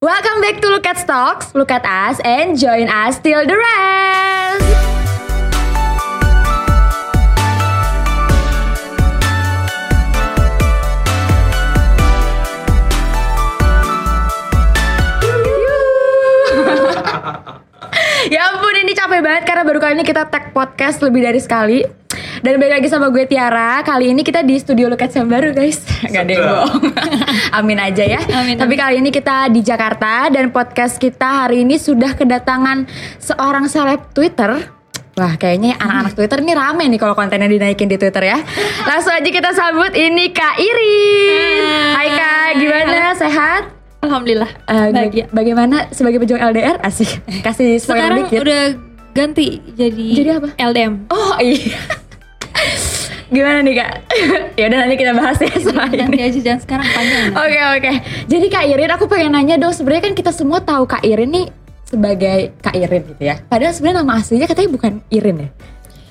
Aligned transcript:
Welcome 0.00 0.40
back 0.40 0.64
to 0.64 0.72
Look 0.72 0.88
at 0.88 0.96
Stocks. 0.96 1.52
Look 1.52 1.68
at 1.68 1.84
us 1.84 2.24
and 2.24 2.56
join 2.56 2.88
us 2.88 3.20
till 3.20 3.44
the 3.44 3.52
rest. 3.52 4.64
ya 18.32 18.56
ampun 18.56 18.80
ini 18.80 18.96
capek 18.96 19.20
banget 19.20 19.44
karena 19.44 19.68
baru 19.68 19.84
kali 19.84 20.00
ini 20.00 20.04
kita 20.08 20.32
tag 20.32 20.56
podcast 20.56 21.04
lebih 21.04 21.28
dari 21.28 21.44
sekali 21.44 21.99
dan 22.40 22.56
balik 22.56 22.72
lagi 22.74 22.88
sama 22.88 23.08
gue 23.08 23.24
Tiara. 23.24 23.80
Kali 23.80 24.10
ini 24.10 24.20
kita 24.20 24.40
di 24.40 24.56
studio 24.56 24.88
Loket 24.88 25.12
yang 25.12 25.26
baru 25.26 25.52
guys. 25.52 25.84
Gak 26.06 26.24
ada 26.24 26.32
yang 26.32 26.44
bohong. 26.46 26.82
Amin 27.58 27.76
aja 27.76 28.02
ya. 28.02 28.20
Amin, 28.32 28.56
Tapi 28.56 28.74
kali 28.74 28.96
ini 28.96 29.08
kita 29.08 29.46
di 29.46 29.60
Jakarta 29.60 30.26
Dan 30.26 30.48
podcast 30.48 30.96
kita 30.96 31.44
hari 31.44 31.62
ini 31.62 31.76
sudah 31.76 32.12
kedatangan 32.12 32.88
Seorang 33.18 33.66
seleb 33.66 34.08
Twitter. 34.10 34.56
Wah 35.12 35.36
kayaknya 35.36 35.76
anak-anak 35.76 36.12
Twitter 36.14 36.38
ini 36.40 36.52
rame 36.54 36.84
nih 36.86 36.96
kalau 36.96 37.12
kontennya 37.12 37.44
dinaikin 37.44 37.86
di 37.86 37.96
Twitter 37.96 38.24
ya. 38.26 38.38
Langsung 38.82 39.12
aja 39.12 39.26
kita 39.26 39.52
sambut 39.52 39.92
ini 39.92 40.30
Kak 40.30 40.56
Irin 40.56 41.92
Hai. 41.92 42.08
Kak. 42.10 42.48
Gimana? 42.56 42.98
Sehat? 43.14 43.62
Alhamdulillah. 44.00 44.48
Eh, 44.64 44.88
Bahagia. 44.88 44.96
baga- 44.96 45.30
bagaimana? 45.30 45.76
Sebagai 45.90 46.18
pejuang 46.18 46.40
LDR 46.40 46.80
asik. 46.80 47.20
Kasih 47.38 47.76
spoiler 47.76 48.00
Sekarang 48.00 48.18
dikit. 48.24 48.40
udah 48.40 48.62
ganti 49.10 49.48
jadi 49.70 50.06
Jadi 50.14 50.30
apa? 50.32 50.48
LDM. 50.56 50.92
oh 51.10 51.36
iya 51.36 51.76
gimana 53.28 53.58
nih 53.60 53.74
kak 53.76 53.90
ya 54.58 54.64
udah 54.66 54.78
nanti 54.80 54.96
kita 54.96 55.12
bahas 55.12 55.38
ya 55.38 55.54
soal 55.56 55.86
Nanti 55.86 56.02
ini 56.10 56.18
aja 56.20 56.38
jangan 56.40 56.60
sekarang 56.60 56.86
panjang. 56.88 57.24
oke 57.32 57.58
oke 57.74 57.92
jadi 58.26 58.46
kak 58.48 58.64
Irin 58.66 58.90
aku 58.90 59.04
pengen 59.06 59.32
nanya 59.32 59.54
dong 59.56 59.70
sebenarnya 59.70 60.02
kan 60.04 60.14
kita 60.14 60.30
semua 60.30 60.58
tahu 60.58 60.82
kak 60.84 61.02
Irin 61.02 61.30
nih 61.30 61.46
sebagai 61.84 62.54
kak 62.58 62.74
Irin 62.74 63.02
gitu 63.06 63.22
ya 63.22 63.38
padahal 63.40 63.70
sebenarnya 63.70 63.98
nama 64.00 64.12
aslinya 64.16 64.46
katanya 64.46 64.70
bukan 64.70 64.92
Irin 65.08 65.38
ya 65.40 65.50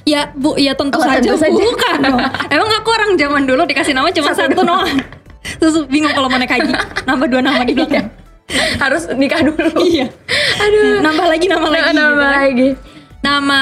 Ya 0.06 0.31
bu, 0.31 0.58
ya 0.58 0.73
tentu 0.73 0.97
Oh, 0.97 1.03
saja 1.03 1.22
tentu 1.22 1.38
saja. 1.38 1.53
bukan 1.53 1.95
dong. 2.02 2.17
Emang 2.56 2.72
aku 2.72 2.89
orang 2.89 3.13
zaman 3.13 3.45
dulu 3.45 3.61
dikasih 3.63 3.94
nama 3.94 4.09
cuma 4.09 4.31
Satu 4.31 4.41
satu, 4.50 4.63
doang. 4.63 4.89
Terus 5.59 5.86
bingung 5.86 6.09
kalau 6.09 6.25
mau 6.25 6.39
naik 6.39 6.50
haji. 6.50 6.72
Nambah 7.06 7.28
dua 7.30 7.41
nama 7.44 7.61
di 7.61 7.78
belakang. 7.78 8.09
harus 8.80 9.06
nikah 9.13 9.38
dulu 9.44 9.69
Iya. 9.78 10.09
aduh 10.58 11.03
Nambah 11.03 11.25
lagi 11.30 11.45
nama 11.45 11.67
lagi. 11.67 11.84
nama 11.86 11.94
gitu 11.94 12.09
kan. 12.09 12.31
lagi 12.34 12.69
Nama 13.22 13.59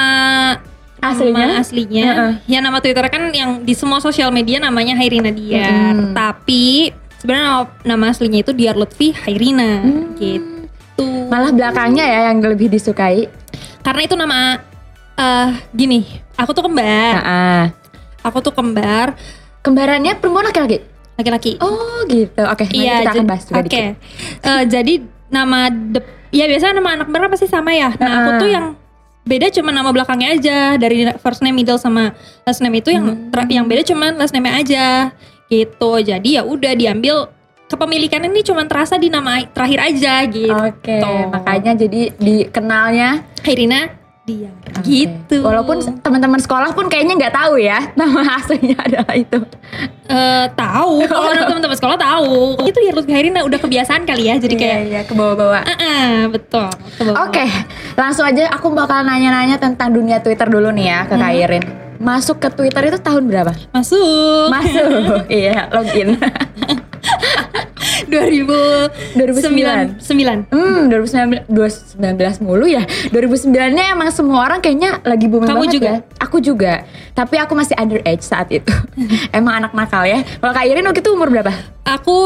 Aslinya? 0.98 1.46
nama 1.46 1.62
aslinya. 1.62 2.04
Heeh. 2.04 2.32
ya 2.50 2.58
nama 2.58 2.78
Twitter 2.82 3.06
kan 3.06 3.30
yang 3.30 3.62
di 3.62 3.74
semua 3.74 4.02
sosial 4.02 4.34
media 4.34 4.58
namanya 4.58 4.98
Hairina 4.98 5.30
Diar. 5.30 5.94
Mm. 5.94 6.12
tapi 6.12 6.90
sebenarnya 7.18 7.44
nama, 7.46 7.62
nama 7.86 8.04
aslinya 8.10 8.42
itu 8.42 8.50
Diar 8.50 8.74
Lutfi 8.74 9.14
Hairina. 9.14 9.82
Hmm. 9.82 10.14
gitu. 10.18 11.06
Malah 11.30 11.54
belakangnya 11.54 12.02
ya 12.02 12.20
yang 12.32 12.42
lebih 12.42 12.66
disukai? 12.66 13.30
Karena 13.82 14.00
itu 14.02 14.14
nama 14.18 14.58
eh 15.18 15.48
gini 15.70 16.06
aku 16.34 16.50
tuh 16.54 16.64
kembar. 16.66 17.14
Nah, 17.18 17.64
aku 18.22 18.38
tuh 18.42 18.54
kembar. 18.54 19.14
Kembarannya 19.62 20.14
perempuan 20.18 20.46
laki-laki? 20.46 20.78
Laki-laki. 21.18 21.58
Oh 21.58 22.06
gitu. 22.06 22.42
Oke 22.46 22.62
nanti 22.66 22.78
kita 22.78 23.10
akan 23.10 23.26
bahas 23.26 23.42
juga 23.46 23.58
oke. 23.58 23.66
dikit. 23.66 23.84
Eh, 24.46 24.62
jadi 24.70 24.94
nama 25.28 25.68
dep- 25.68 26.30
ya 26.30 26.46
biasanya 26.46 26.78
nama 26.78 26.90
anak 26.94 27.06
kembar 27.10 27.30
pasti 27.30 27.50
sama 27.50 27.74
ya. 27.74 27.90
Nah 27.98 28.10
aku 28.22 28.30
Heeh. 28.30 28.40
tuh 28.40 28.48
yang 28.48 28.66
beda 29.28 29.52
cuma 29.52 29.68
nama 29.68 29.92
belakangnya 29.92 30.28
aja 30.32 30.58
dari 30.74 31.04
first 31.20 31.44
name 31.44 31.60
middle 31.60 31.76
sama 31.76 32.16
last 32.42 32.64
name 32.64 32.80
itu 32.80 32.88
yang 32.88 33.04
Hmm. 33.28 33.48
yang 33.52 33.68
beda 33.68 33.84
cuma 33.84 34.08
last 34.16 34.32
name 34.32 34.48
aja 34.48 35.12
gitu 35.46 35.90
jadi 36.00 36.40
ya 36.40 36.42
udah 36.42 36.72
diambil 36.72 37.28
kepemilikan 37.68 38.24
ini 38.24 38.40
cuma 38.40 38.64
terasa 38.64 38.96
di 38.96 39.12
nama 39.12 39.44
terakhir 39.44 39.80
aja 39.92 40.24
gitu 40.24 40.48
Oke, 40.48 40.96
makanya 41.28 41.76
jadi 41.76 42.16
dikenalnya 42.16 43.28
Hairina 43.44 43.92
dia 44.28 44.52
Oke. 44.68 44.84
gitu 44.84 45.40
Walaupun 45.40 45.80
teman-teman 45.98 46.36
sekolah 46.36 46.70
pun 46.70 46.86
kayaknya 46.86 47.16
nggak 47.16 47.32
tahu 47.32 47.56
ya 47.56 47.80
nama 47.98 48.20
aslinya 48.36 48.76
adalah 48.76 49.14
itu. 49.14 49.38
Eh, 50.04 50.46
tahu 50.52 51.04
kalau 51.04 51.32
teman-teman 51.48 51.72
sekolah 51.74 51.96
tahu 51.96 52.60
itu 52.62 52.78
ya 52.78 52.92
Lutfi 52.92 53.12
Hairina 53.12 53.40
udah 53.40 53.56
kebiasaan 53.56 54.04
kali 54.04 54.24
ya 54.24 54.36
jadi 54.36 54.54
kayak 54.54 54.78
iya, 54.84 55.00
ke 55.02 55.12
bawah-bawah. 55.12 55.60
ah 55.60 55.72
ah, 55.74 56.12
betul. 56.28 56.68
Oke, 57.18 57.44
langsung 57.94 58.22
aja 58.22 58.48
aku 58.48 58.68
bakal 58.70 59.00
nanya-nanya 59.00 59.56
tentang 59.56 59.88
dunia 59.90 60.20
Twitter 60.20 60.44
dulu 60.44 60.68
nih 60.70 60.86
ya 60.86 60.98
ke 61.04 61.14
Kak 61.14 61.24
Hmm. 61.26 61.42
Irin. 61.42 61.64
Masuk 61.98 62.38
ke 62.38 62.48
Twitter 62.48 62.82
itu 62.86 62.98
tahun 63.00 63.26
berapa? 63.26 63.50
masuk 63.70 64.48
Masuk, 64.48 65.24
iya 65.32 65.66
login. 65.68 66.14
2009 68.06 69.98
9 69.98 70.54
Hmm, 70.54 70.86
2019, 70.86 71.50
2019 71.50 72.44
mulu 72.44 72.66
ya. 72.68 72.86
2009-nya 73.10 73.92
emang 73.92 74.08
semua 74.12 74.46
orang 74.46 74.62
kayaknya 74.62 75.02
lagi 75.02 75.26
booming 75.26 75.48
Kamu 75.48 75.66
banget 75.66 75.74
juga? 75.74 75.90
ya. 75.90 75.98
Aku 76.22 76.36
juga. 76.38 76.72
Tapi 77.12 77.34
aku 77.36 77.52
masih 77.52 77.74
underage 77.74 78.22
saat 78.22 78.48
itu. 78.50 78.70
emang 79.36 79.64
anak 79.64 79.72
nakal 79.74 80.04
ya. 80.04 80.22
Kalau 80.22 80.52
Kak 80.52 80.64
Irin 80.64 80.86
waktu 80.86 81.00
itu 81.00 81.10
umur 81.10 81.28
berapa? 81.28 81.50
aku 81.88 82.18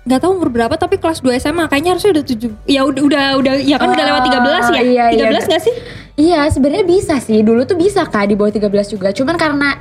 nggak 0.00 0.20
tahu 0.24 0.32
umur 0.32 0.48
berapa 0.48 0.72
tapi 0.74 0.96
kelas 0.96 1.20
2 1.20 1.36
SMA 1.36 1.68
kayaknya 1.68 1.92
harusnya 1.92 2.16
udah 2.16 2.24
7 2.24 2.48
ya 2.64 2.80
udah 2.88 3.02
udah 3.04 3.24
udah 3.36 3.54
ya 3.60 3.76
kan 3.76 3.92
udah 3.92 4.04
lewat 4.08 4.22
13 4.24 4.72
ya 4.72 4.80
iya, 4.80 5.04
iya. 5.12 5.28
13 5.28 5.44
nggak 5.44 5.62
sih 5.62 5.74
Iya, 6.20 6.52
sebenarnya 6.52 6.84
bisa 6.84 7.16
sih. 7.16 7.40
Dulu 7.40 7.64
tuh 7.64 7.80
bisa 7.80 8.04
Kak 8.04 8.28
di 8.28 8.36
bawah 8.36 8.52
13 8.52 8.92
juga. 8.92 9.08
Cuman 9.08 9.40
karena 9.40 9.80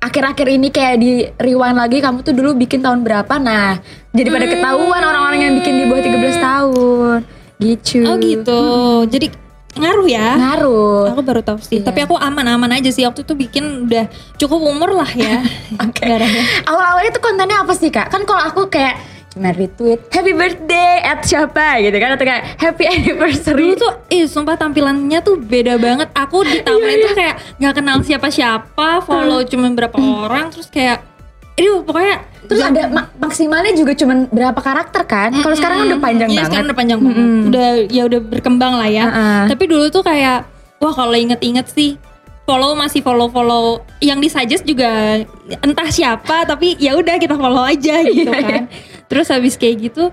akhir-akhir 0.00 0.46
ini 0.50 0.68
kayak 0.68 0.96
di 0.96 1.12
rewind 1.36 1.76
lagi 1.76 2.00
kamu 2.00 2.20
tuh 2.20 2.32
dulu 2.32 2.56
bikin 2.56 2.80
tahun 2.80 3.00
berapa. 3.00 3.36
Nah, 3.36 3.78
jadi 4.10 4.28
pada 4.28 4.44
Hmm. 4.44 4.54
ketahuan 4.54 5.02
orang-orang 5.02 5.40
yang 5.40 5.54
bikin 5.54 5.74
di 5.76 5.84
bawah 5.86 6.02
13 6.02 6.36
tahun. 6.36 7.18
Gitu. 7.60 8.00
oh 8.02 8.16
gitu 8.16 8.62
jadi 9.04 9.28
ngaruh 9.76 10.08
ya 10.08 10.32
Ngaruh. 10.32 11.12
aku 11.12 11.20
baru 11.20 11.44
tahu 11.44 11.60
sih 11.60 11.76
Iya. 11.76 11.92
tapi 11.92 12.00
aku 12.00 12.16
aman-aman 12.16 12.72
aja 12.72 12.88
sih 12.88 13.04
waktu 13.04 13.20
itu 13.20 13.36
bikin 13.36 13.84
udah 13.84 14.08
cukup 14.34 14.64
umur 14.64 14.96
lah 14.96 15.12
ya 15.12 15.44
Oke. 15.84 16.00
Darahnya. 16.00 16.40
Awal-awalnya 16.64 17.12
tuh 17.12 17.20
kontennya 17.20 17.60
apa 17.60 17.76
sih 17.76 17.92
Kak? 17.92 18.08
Kan 18.08 18.24
kalau 18.24 18.40
aku 18.42 18.72
kayak 18.72 18.96
cuma 19.30 19.50
retweet 19.50 20.00
happy 20.08 20.32
birthday 20.32 21.00
at 21.00 21.22
siapa? 21.22 21.78
Gitu 21.78 21.94
kan 21.94 22.10
atau 22.12 22.24
kayak 22.24 22.42
happy 22.56 22.84
anniversary. 22.84 23.62
Dulu 23.62 23.74
tuh 23.76 23.92
ih 24.08 24.24
sumpah 24.24 24.54
tampilannya 24.54 25.18
tuh 25.20 25.36
beda 25.36 25.76
banget. 25.76 26.10
Aku 26.12 26.42
di 26.42 26.58
timeline 26.66 27.00
tuh 27.00 27.14
kayak 27.14 27.34
nggak 27.56 27.74
kenal 27.74 27.96
siapa-siapa 28.00 28.88
follow 29.00 29.40
cuma 29.44 29.70
berapa 29.70 29.94
orang 29.94 30.50
terus 30.50 30.66
kayak 30.66 31.06
ini 31.52 31.68
pokoknya 31.78 32.16
terus 32.42 32.62
ada 32.64 32.88
ma- 32.88 33.10
maksimalnya 33.20 33.70
juga 33.72 33.92
cuma 33.94 34.26
berapa 34.26 34.56
karakter 34.56 35.02
kan? 35.04 35.30
Kalau 35.36 35.54
sekarang 35.54 35.76
kan 35.78 35.86
udah 35.88 36.00
panjang 36.00 36.28
Iya, 36.28 36.34
banget. 36.34 36.48
sekarang 36.48 36.66
udah 36.66 36.78
panjang 36.78 36.98
banget. 36.98 37.16
Mm-mm. 37.16 37.40
Udah 37.46 37.68
ya 37.86 38.02
udah 38.04 38.20
berkembang 38.20 38.72
lah 38.74 38.88
ya. 38.88 39.04
Heeh. 39.06 39.42
Tapi 39.46 39.64
dulu 39.64 39.84
tuh 39.88 40.02
kayak 40.02 40.38
wah 40.76 40.90
kalau 40.90 41.14
inget-inget 41.14 41.68
sih 41.68 41.94
follow 42.42 42.72
masih 42.72 43.00
follow-follow 43.00 43.64
yang 43.98 44.18
disuggest 44.18 44.64
juga 44.64 45.22
entah 45.56 45.88
siapa 45.88 46.42
tapi 46.44 46.74
ya 46.76 46.94
udah 46.94 47.16
kita 47.16 47.34
follow 47.34 47.62
aja 47.62 48.02
gitu 48.06 48.26
Iya, 48.26 48.42
kan. 48.42 48.62
Terus 49.06 49.26
habis 49.28 49.54
kayak 49.54 49.76
gitu 49.84 50.10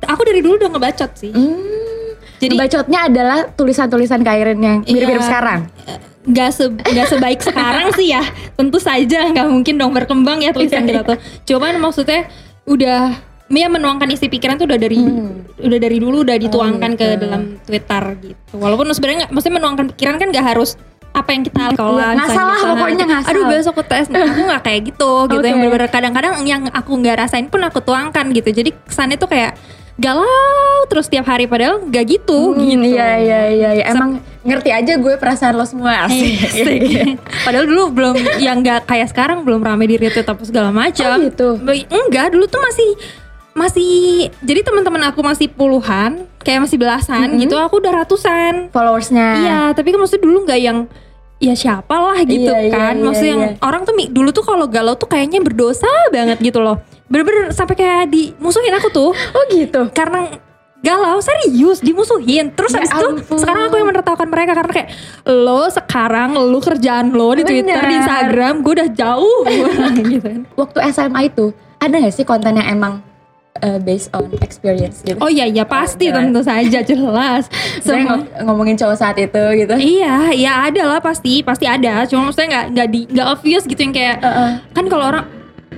aku 0.00 0.22
dari 0.22 0.40
dulu 0.40 0.56
udah 0.56 0.70
ngebacot 0.70 1.10
sih. 1.14 1.30
Hmm, 1.30 2.16
Jadi- 2.38 2.56
bacotnya 2.56 3.00
adalah 3.04 3.38
tulisan-tulisan 3.50 4.20
Kairin 4.20 4.58
yang 4.58 4.76
mirip-mirip 4.82 5.20
Iya. 5.20 5.28
sekarang. 5.28 5.60
Gak, 6.20 6.52
se 6.52 6.68
nggak 6.68 7.06
sebaik 7.08 7.40
sekarang 7.40 7.96
sih 7.96 8.12
ya 8.12 8.20
tentu 8.52 8.76
saja 8.76 9.24
nggak 9.26 9.46
mungkin 9.46 9.80
dong 9.80 9.88
berkembang 9.90 10.44
ya 10.44 10.52
tulisan 10.52 10.84
Iya, 10.84 10.88
kita 10.90 11.00
tuh 11.06 11.18
cuman 11.46 11.80
maksudnya 11.80 12.28
udah 12.64 13.16
ya 13.48 13.66
menuangkan 13.66 14.04
isi 14.10 14.28
pikiran 14.28 14.60
tuh 14.60 14.68
udah 14.68 14.76
dari 14.76 15.00
Hmm. 15.00 15.48
udah 15.58 15.78
dari 15.80 15.96
dulu 15.96 16.20
udah 16.20 16.36
dituangkan 16.36 16.92
gitu. 16.92 17.00
ke 17.02 17.06
dalam 17.18 17.42
Twitter 17.60 18.02
gitu 18.22 18.52
walaupun 18.52 18.92
sebenarnya 18.92 19.18
nggak 19.18 19.32
maksudnya 19.32 19.56
menuangkan 19.56 19.86
pikiran 19.90 20.14
kan 20.16 20.28
nggak 20.28 20.46
harus 20.46 20.76
apa 21.10 21.28
yang 21.28 21.42
kita 21.42 21.74
kalau 21.74 21.96
Iya, 21.96 22.14
ngasal 22.14 22.44
lah, 22.44 22.58
pokoknya 22.70 23.04
ngasal. 23.04 23.30
aduh 23.30 23.44
besok 23.46 23.74
ke 23.76 23.84
tes 23.84 24.04
aku 24.06 24.40
nggak 24.42 24.62
kayak 24.62 24.80
gitu 24.88 25.10
gitu 25.30 25.42
yang 25.42 25.56
Oke. 25.56 25.62
bener-bener 25.66 25.90
kadang-kadang 25.90 26.32
yang 26.44 26.62
aku 26.70 26.90
nggak 26.96 27.16
rasain 27.18 27.46
pun 27.46 27.60
aku 27.60 27.78
tuangkan 27.78 28.30
gitu 28.30 28.48
jadi 28.52 28.70
kesannya 28.84 29.16
tuh 29.16 29.26
kayak 29.26 29.58
galau 29.96 30.24
terus 30.86 31.06
tiap 31.06 31.24
hari 31.24 31.44
padahal 31.44 31.82
nggak 31.82 32.04
gitu 32.08 32.54
Hmm, 32.54 32.62
gitu 32.62 32.88
Iya 32.90 33.08
iya 33.18 33.40
iya 33.50 33.70
iya. 33.74 33.84
Emang 33.86 34.16
ngerti 34.40 34.70
aja 34.70 34.96
gue 34.96 35.14
perasaan 35.14 35.52
lo 35.52 35.62
semua 35.62 36.08
asik. 36.08 36.40
Asik. 36.46 36.80
Padahal 37.44 37.68
dulu 37.68 37.82
belum 37.92 38.14
yang 38.40 38.64
nggak 38.64 38.88
kayak 38.88 39.12
sekarang 39.12 39.44
belum 39.44 39.60
rame 39.60 39.84
di 39.84 39.96
retweet 39.96 40.24
apa 40.24 40.40
segala 40.40 40.72
macam. 40.72 41.04
Oh, 41.12 41.20
gitu? 41.20 41.48
Enggak, 41.86 42.32
dulu 42.32 42.48
tuh 42.48 42.56
masih 42.58 42.88
masih 43.52 43.90
jadi 44.40 44.60
teman-teman 44.62 45.10
aku 45.10 45.20
masih 45.20 45.50
puluhan, 45.50 46.24
kayak 46.40 46.64
masih 46.64 46.78
belasan 46.78 47.34
Mm-hmm. 47.34 47.40
gitu. 47.46 47.56
Aku 47.58 47.78
udah 47.78 47.92
ratusan. 48.02 48.70
Followersnya. 48.70 49.28
Iya, 49.36 49.60
tapi 49.74 49.90
kan 49.90 49.98
maksudnya 49.98 50.24
dulu 50.24 50.38
nggak 50.46 50.60
yang 50.60 50.78
ya 51.40 51.56
siapa 51.56 51.96
lah 51.96 52.20
gitu 52.20 52.52
Iya, 52.52 52.68
iya, 52.68 52.70
kan. 52.70 52.94
iya, 52.94 53.02
maksudnya 53.02 53.32
yang 53.32 53.44
iya. 53.48 53.64
orang 53.64 53.82
tuh 53.82 53.94
dulu 53.96 54.28
tuh 54.30 54.44
kalau 54.44 54.68
galau 54.68 54.92
tuh 54.94 55.08
kayaknya 55.08 55.40
berdosa 55.40 55.88
banget 56.12 56.36
gitu 56.38 56.60
loh. 56.60 56.78
Bener-bener 57.08 57.50
sampai 57.50 57.74
kayak 57.74 58.12
dimusuhin 58.12 58.70
aku 58.70 58.92
tuh 58.92 59.10
Oh 59.10 59.44
gitu. 59.50 59.88
karena 59.90 60.30
galau 60.80 61.20
serius 61.20 61.84
dimusuhin 61.84 62.56
terus 62.56 62.72
Ya 62.72 62.80
habis 62.80 62.92
itu 62.92 63.08
sekarang 63.36 63.68
aku 63.68 63.76
yang 63.76 63.88
menertawakan 63.88 64.28
mereka 64.32 64.56
karena 64.56 64.72
kayak 64.72 64.88
lo 65.28 65.68
sekarang 65.68 66.32
lo 66.32 66.56
kerjaan 66.56 67.12
lo 67.12 67.36
di 67.36 67.44
Twitter 67.44 67.76
Bener. 67.76 67.84
di 67.84 67.94
Instagram 68.00 68.54
gue 68.64 68.72
udah 68.80 68.88
jauh 68.88 69.40
gitu 70.08 70.24
kan 70.24 70.40
Waktu 70.56 70.78
SMA 70.88 71.20
itu 71.28 71.52
ada 71.76 72.00
gak 72.00 72.14
sih 72.16 72.24
konten 72.24 72.56
yang 72.56 72.68
emang 72.70 73.04
uh, 73.56 73.78
based 73.78 74.08
on 74.10 74.30
experience 74.38 75.02
gitu. 75.02 75.18
Oh 75.18 75.26
iya 75.26 75.44
iya 75.44 75.64
pasti 75.64 76.06
jelas. 76.06 76.22
tentu 76.22 76.40
saja 76.40 76.80
jelas. 76.90 77.42
Saya 77.80 78.06
Semua. 78.06 78.16
ng- 78.16 78.26
ngomongin 78.44 78.76
cowok 78.76 78.96
saat 78.96 79.16
itu 79.16 79.44
gitu. 79.56 79.74
Iya, 79.74 80.30
ya 80.32 80.52
ada 80.64 80.82
lah 80.86 81.00
pasti, 81.00 81.40
pasti 81.40 81.64
ada. 81.64 82.06
Cuma 82.06 82.28
maksudnya 82.28 82.48
nggak 82.48 82.66
nggak 82.70 82.88
di 82.88 83.00
nggak 83.08 83.26
obvious 83.28 83.64
gitu 83.64 83.80
yang 83.80 83.92
kayak 83.92 84.16
Heeh. 84.18 84.50
kan 84.70 84.84
kalau 84.86 85.06
orang 85.08 85.26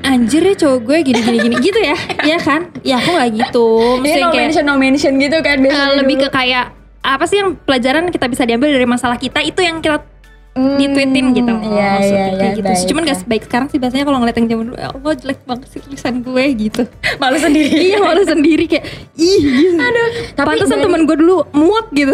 anjir 0.03 0.43
ya 0.43 0.55
cowok 0.59 0.79
gue 0.83 0.99
gini 1.05 1.21
gini 1.21 1.39
gini 1.41 1.57
gitu 1.63 1.79
ya, 1.79 1.95
Iya 2.29 2.39
kan? 2.39 2.61
Ya 2.83 2.99
aku 2.99 3.11
nggak 3.13 3.31
gitu. 3.33 3.67
Maksudnya 4.03 4.19
no 4.21 4.31
kayak 4.31 4.43
mention 4.45 4.65
no 4.65 4.75
mention 4.77 5.13
gitu 5.17 5.39
kan 5.39 5.57
biasanya 5.57 5.95
lebih 5.97 6.17
dulu. 6.19 6.25
ke 6.27 6.35
kayak 6.35 6.65
apa 7.03 7.25
sih 7.27 7.39
yang 7.39 7.55
pelajaran 7.57 8.07
kita 8.09 8.27
bisa 8.27 8.43
diambil 8.43 8.71
dari 8.71 8.87
masalah 8.87 9.15
kita 9.15 9.43
itu 9.43 9.59
yang 9.59 9.79
kita 9.79 10.03
Hmm, 10.53 10.77
ditweetin 10.77 11.33
gitu 11.33 11.49
loh, 11.49 11.65
Iya 11.65 11.89
maksudnya 11.91 12.13
iya 12.13 12.25
kayak 12.31 12.45
iya. 12.45 12.53
gitu. 12.55 12.69
sih. 12.75 12.87
Cuman 12.87 13.03
gak 13.03 13.19
sebaik 13.19 13.43
sekarang 13.43 13.67
sih 13.67 13.79
biasanya 13.79 14.05
kalau 14.05 14.19
ngeliat 14.21 14.37
yang 14.37 14.49
zaman 14.49 14.65
dulu, 14.67 14.77
ya 14.77 14.89
Allah 14.91 15.13
jelek 15.17 15.41
banget 15.43 15.67
sih 15.67 15.81
tulisan 15.81 16.15
gue 16.21 16.45
gitu. 16.61 16.83
malu 17.23 17.39
sendiri. 17.39 17.73
iya 17.87 17.99
malu 17.99 18.23
sendiri 18.23 18.65
kayak 18.67 18.85
ih 19.15 19.41
gitu. 19.41 19.77
Aduh, 19.79 20.09
tapi 20.35 20.47
Pantesan 20.47 20.77
dari- 20.77 20.85
temen 20.85 21.01
gue 21.03 21.17
dulu 21.17 21.37
muak 21.51 21.87
gitu. 21.91 22.13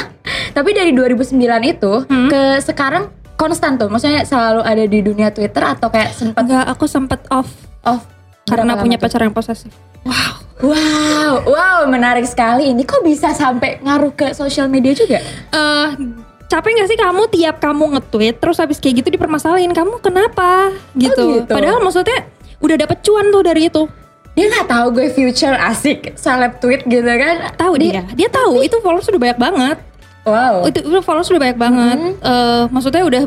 Tapi 0.56 0.70
dari 0.70 0.90
2009 0.90 1.36
itu 1.66 1.92
Hmm. 2.04 2.30
ke 2.30 2.42
sekarang 2.60 3.04
konstan 3.34 3.76
tuh. 3.76 3.86
Maksudnya 3.86 4.24
selalu 4.24 4.62
ada 4.62 4.84
di 4.86 4.98
dunia 5.00 5.28
Twitter 5.28 5.60
atau 5.60 5.90
kayak 5.90 6.14
sempat 6.14 6.40
Enggak, 6.40 6.64
aku 6.66 6.84
sempet 6.86 7.20
off 7.28 7.52
off 7.82 8.08
karena 8.44 8.74
punya 8.74 8.96
pacar 8.96 9.20
yang 9.20 9.30
posesif. 9.30 9.68
Wow. 10.02 10.40
Wow, 10.62 11.44
wow, 11.44 11.80
menarik 11.84 12.24
sekali. 12.24 12.70
Ini 12.70 12.80
kok 12.82 13.02
bisa 13.02 13.28
sampai 13.30 13.76
ngaruh 13.78 14.14
ke 14.14 14.32
sosial 14.32 14.64
media 14.66 14.92
juga? 14.92 15.18
eh 15.50 15.88
capek 16.54 16.70
gak 16.78 16.88
sih 16.94 16.98
kamu 16.98 17.22
tiap 17.34 17.56
kamu 17.58 17.98
nge-tweet 17.98 18.38
terus 18.38 18.62
habis 18.62 18.78
kayak 18.78 19.02
gitu 19.02 19.18
dipermasalahin 19.18 19.74
kamu 19.74 19.98
kenapa 19.98 20.70
gitu. 20.94 21.42
gitu. 21.42 21.50
Padahal 21.50 21.82
maksudnya 21.82 22.30
udah 22.62 22.76
dapet 22.78 23.02
cuan 23.02 23.26
tuh 23.34 23.42
dari 23.42 23.66
itu. 23.66 23.82
Dia 24.34 24.50
nggak 24.50 24.66
tahu 24.66 24.86
gue 24.98 25.06
future 25.14 25.54
asik 25.54 26.14
seleb 26.14 26.58
tweet 26.62 26.86
gitu 26.86 27.06
kan? 27.06 27.54
Tahu 27.58 27.74
dia. 27.78 28.06
Dia 28.14 28.30
tahu 28.30 28.62
itu 28.62 28.78
followers 28.82 29.10
udah 29.10 29.20
banyak 29.22 29.38
banget. 29.38 29.78
Wow. 30.24 30.66
Itu, 30.66 30.78
followers 31.02 31.30
udah 31.34 31.42
banyak 31.42 31.58
banget. 31.58 31.98
Eh 32.22 32.64
maksudnya 32.70 33.02
udah 33.02 33.22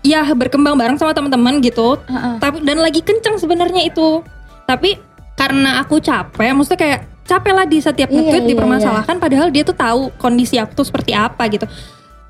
ya 0.00 0.24
berkembang 0.32 0.78
bareng 0.78 0.98
sama 0.98 1.10
teman-teman 1.10 1.58
gitu. 1.62 1.98
Heeh. 2.06 2.34
Tapi 2.38 2.62
dan 2.62 2.78
lagi 2.78 3.02
kenceng 3.02 3.38
sebenarnya 3.38 3.82
itu. 3.90 4.22
Tapi 4.66 4.94
karena 5.34 5.82
aku 5.82 5.98
capek, 5.98 6.54
maksudnya 6.54 6.78
kayak 6.78 7.00
capek 7.26 7.52
lah 7.54 7.66
di 7.66 7.78
setiap 7.78 8.10
Iya, 8.10 8.14
nge-tweet 8.18 8.42
iya, 8.42 8.50
dipermasalahkan 8.54 9.16
padahal 9.22 9.48
dia 9.54 9.62
tuh 9.62 9.74
tahu 9.74 10.10
kondisi 10.18 10.58
aku 10.58 10.82
tuh 10.82 10.86
seperti 10.86 11.14
apa 11.14 11.46
gitu. 11.46 11.66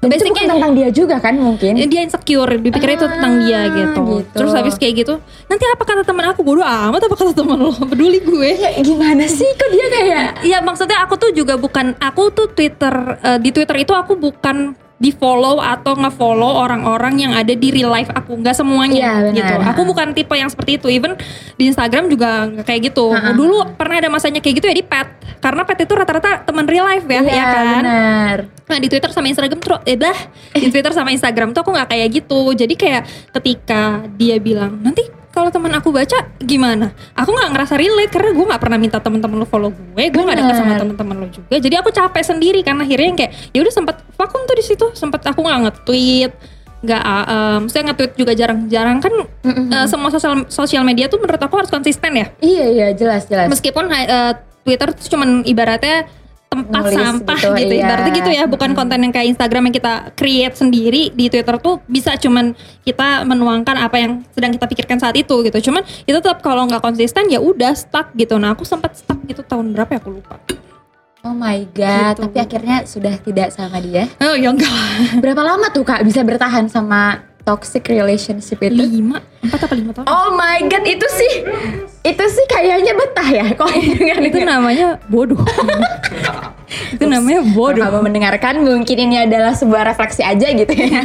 Dan 0.00 0.08
itu 0.10 0.24
bukan 0.26 0.48
tentang 0.48 0.72
dia 0.72 0.88
juga 0.88 1.20
kan 1.20 1.36
mungkin? 1.36 1.76
Dia 1.76 2.00
insecure 2.00 2.56
dipikirnya 2.56 2.96
itu 2.96 3.06
tentang 3.06 3.32
dia 3.38 3.58
Ah, 3.60 3.64
gitu. 3.70 4.00
gitu. 4.18 4.32
terus 4.32 4.52
habis 4.52 4.74
kayak 4.74 4.94
gitu 4.98 5.14
nanti 5.44 5.64
apa 5.66 5.82
kata 5.82 6.02
teman 6.02 6.24
aku 6.26 6.40
bodoh 6.40 6.64
amat 6.64 7.04
apa 7.04 7.14
kata 7.14 7.32
teman 7.32 7.58
lo 7.58 7.70
peduli 7.74 8.18
gue 8.18 8.50
Ya, 8.56 8.72
gimana 8.78 9.28
sih 9.28 9.44
kok 9.46 9.68
dia 9.68 9.86
kayak 9.86 10.24
Iya 10.40 10.58
maksudnya 10.60 11.04
aku 11.04 11.14
tuh 11.14 11.30
juga 11.30 11.54
bukan 11.54 11.92
aku 11.96 12.32
tuh 12.32 12.48
Twitter 12.48 12.90
eh, 13.20 13.36
di 13.36 13.50
Twitter 13.50 13.76
itu 13.76 13.92
aku 13.92 14.16
bukan 14.16 14.72
di 15.00 15.10
follow 15.10 15.56
atau 15.58 15.96
nge-follow 15.96 16.60
orang-orang 16.60 17.16
yang 17.18 17.32
ada 17.32 17.50
di 17.50 17.72
real 17.72 17.88
life 17.88 18.12
aku 18.12 18.36
nggak 18.36 18.52
semuanya 18.52 19.00
Iya, 19.00 19.12
benar. 19.24 19.34
gitu 19.34 19.54
aku 19.64 19.80
bukan 19.88 20.12
tipe 20.12 20.34
yang 20.36 20.46
seperti 20.46 20.76
itu 20.76 20.92
even 20.92 21.16
di 21.56 21.66
Instagram 21.66 22.06
juga 22.06 22.28
kayak 22.60 22.92
gitu 22.92 23.08
Ha-ha. 23.08 23.32
dulu 23.32 23.64
pernah 23.74 23.96
ada 23.96 24.06
masanya 24.06 24.38
kayak 24.38 24.60
gitu 24.60 24.68
ya 24.68 24.76
di 24.76 24.84
pet 24.84 25.08
karena 25.40 25.64
pet 25.64 25.80
itu 25.80 25.92
rata-rata 25.96 26.44
teman 26.44 26.68
real 26.68 26.84
life 26.84 27.08
ya 27.08 27.16
Iya, 27.18 27.32
ya 27.32 27.44
kan 27.46 27.80
benar. 27.80 28.38
Nah 28.68 28.78
di 28.78 28.86
Twitter 28.86 29.08
sama 29.08 29.26
Instagram 29.26 29.50
tuh, 29.50 29.80
eh 29.82 29.96
dah 29.96 30.18
di 30.52 30.68
Twitter 30.68 30.92
sama 30.92 31.10
Instagram 31.10 31.50
tuh 31.50 31.64
aku 31.64 31.72
nggak 31.72 31.90
kayak 31.90 32.08
gitu. 32.12 32.54
Jadi 32.54 32.74
kayak 32.76 33.02
ketika 33.32 33.82
dia 34.14 34.36
bilang 34.36 34.78
nanti 34.78 35.02
kalau 35.30 35.48
teman 35.48 35.70
aku 35.72 35.90
baca 35.90 36.26
gimana? 36.38 36.90
Aku 37.14 37.30
nggak 37.30 37.50
ngerasa 37.54 37.74
relate 37.78 38.10
karena 38.10 38.30
gue 38.34 38.46
nggak 38.50 38.62
pernah 38.62 38.78
minta 38.78 38.98
teman-teman 38.98 39.36
lo 39.38 39.46
follow 39.46 39.70
gue, 39.70 40.04
gue 40.10 40.22
nggak 40.22 40.38
deket 40.38 40.56
sama 40.58 40.74
teman-teman 40.74 41.16
lo 41.22 41.26
juga. 41.30 41.54
Jadi 41.56 41.74
aku 41.78 41.90
capek 41.90 42.24
sendiri 42.26 42.60
karena 42.60 42.82
akhirnya 42.82 43.06
yang 43.06 43.18
kayak 43.18 43.32
ya 43.50 43.60
udah 43.62 43.74
sempat 43.74 43.96
vakum 44.14 44.42
tuh 44.44 44.56
di 44.58 44.64
situ, 44.64 44.86
sempat 44.92 45.22
aku 45.22 45.40
nggak 45.40 45.58
nge-tweet 45.64 46.32
nggak 46.80 47.04
um, 47.04 47.68
saya 47.68 47.92
nge-tweet 47.92 48.12
juga 48.16 48.32
jarang-jarang 48.32 49.04
kan 49.04 49.12
Mm-mm. 49.44 49.68
eh, 49.68 49.84
semua 49.84 50.08
sosial 50.08 50.48
sosial 50.48 50.80
media 50.80 51.12
tuh 51.12 51.20
menurut 51.20 51.36
aku 51.36 51.60
harus 51.60 51.68
konsisten 51.68 52.08
ya 52.16 52.32
Iya 52.40 52.64
iya 52.72 52.86
jelas 52.96 53.28
jelas. 53.28 53.52
meskipun 53.52 53.84
eh, 53.92 54.32
Twitter 54.64 54.88
tuh 54.96 55.12
cuman 55.12 55.44
ibaratnya 55.44 56.08
tempat 56.50 56.82
Nulis 56.82 56.98
sampah 56.98 57.38
gitu, 57.38 57.54
gitu, 57.62 57.74
iya. 57.78 57.86
ibaratnya 57.86 58.12
gitu 58.18 58.30
ya. 58.34 58.44
Bukan 58.50 58.70
konten 58.74 58.98
yang 59.06 59.14
kayak 59.14 59.38
Instagram 59.38 59.70
yang 59.70 59.74
kita 59.78 59.94
create 60.18 60.54
sendiri 60.58 61.14
di 61.14 61.30
Twitter 61.30 61.54
tuh 61.62 61.78
bisa 61.86 62.18
cuman 62.18 62.58
kita 62.82 63.22
menuangkan 63.22 63.78
apa 63.78 63.96
yang 64.02 64.26
sedang 64.34 64.50
kita 64.58 64.66
pikirkan 64.66 64.98
saat 64.98 65.14
itu 65.14 65.30
gitu. 65.46 65.70
Cuman 65.70 65.86
itu 65.86 66.18
tetap 66.18 66.42
kalau 66.42 66.66
nggak 66.66 66.82
konsisten 66.82 67.30
ya 67.30 67.38
udah 67.38 67.70
stuck 67.78 68.10
gitu. 68.18 68.34
Nah 68.42 68.58
aku 68.58 68.66
sempat 68.66 68.98
stuck 68.98 69.22
itu 69.30 69.46
tahun 69.46 69.78
berapa 69.78 69.94
ya? 69.94 69.98
Aku 70.02 70.10
lupa. 70.10 70.42
Oh 71.22 71.36
my 71.36 71.68
god, 71.70 72.16
Gitu. 72.18 72.24
tapi 72.26 72.36
akhirnya 72.42 72.76
sudah 72.88 73.14
tidak 73.20 73.54
sama 73.54 73.78
dia. 73.78 74.10
oh 74.18 74.34
ya 74.34 74.50
enggak. 74.50 74.74
Berapa 75.22 75.46
lama 75.46 75.70
tuh 75.70 75.86
kak 75.86 76.02
bisa 76.02 76.26
bertahan 76.26 76.66
sama 76.66 77.29
toxic 77.50 77.82
relationship 77.90 78.62
itu? 78.62 78.78
lima 78.78 79.18
empat 79.42 79.66
apa 79.66 79.74
lima 79.74 79.90
tahun 79.90 80.06
Oh 80.06 80.38
my 80.38 80.62
god, 80.70 80.86
itu 80.86 81.06
sih 81.10 81.32
itu 82.00 82.24
sih 82.30 82.44
kayaknya 82.46 82.94
betah 82.94 83.28
ya 83.28 83.46
kok 83.58 83.66
dengan 83.74 84.22
itu 84.22 84.38
namanya 84.40 85.02
bodoh 85.10 85.36
itu 86.94 87.04
namanya 87.04 87.42
bodoh 87.50 87.82
Kamu 87.82 88.06
mendengarkan 88.06 88.62
mungkin 88.62 88.96
ini 88.96 89.26
adalah 89.26 89.52
sebuah 89.52 89.90
refleksi 89.90 90.22
aja 90.22 90.46
gitu 90.54 90.70
ya. 90.70 91.02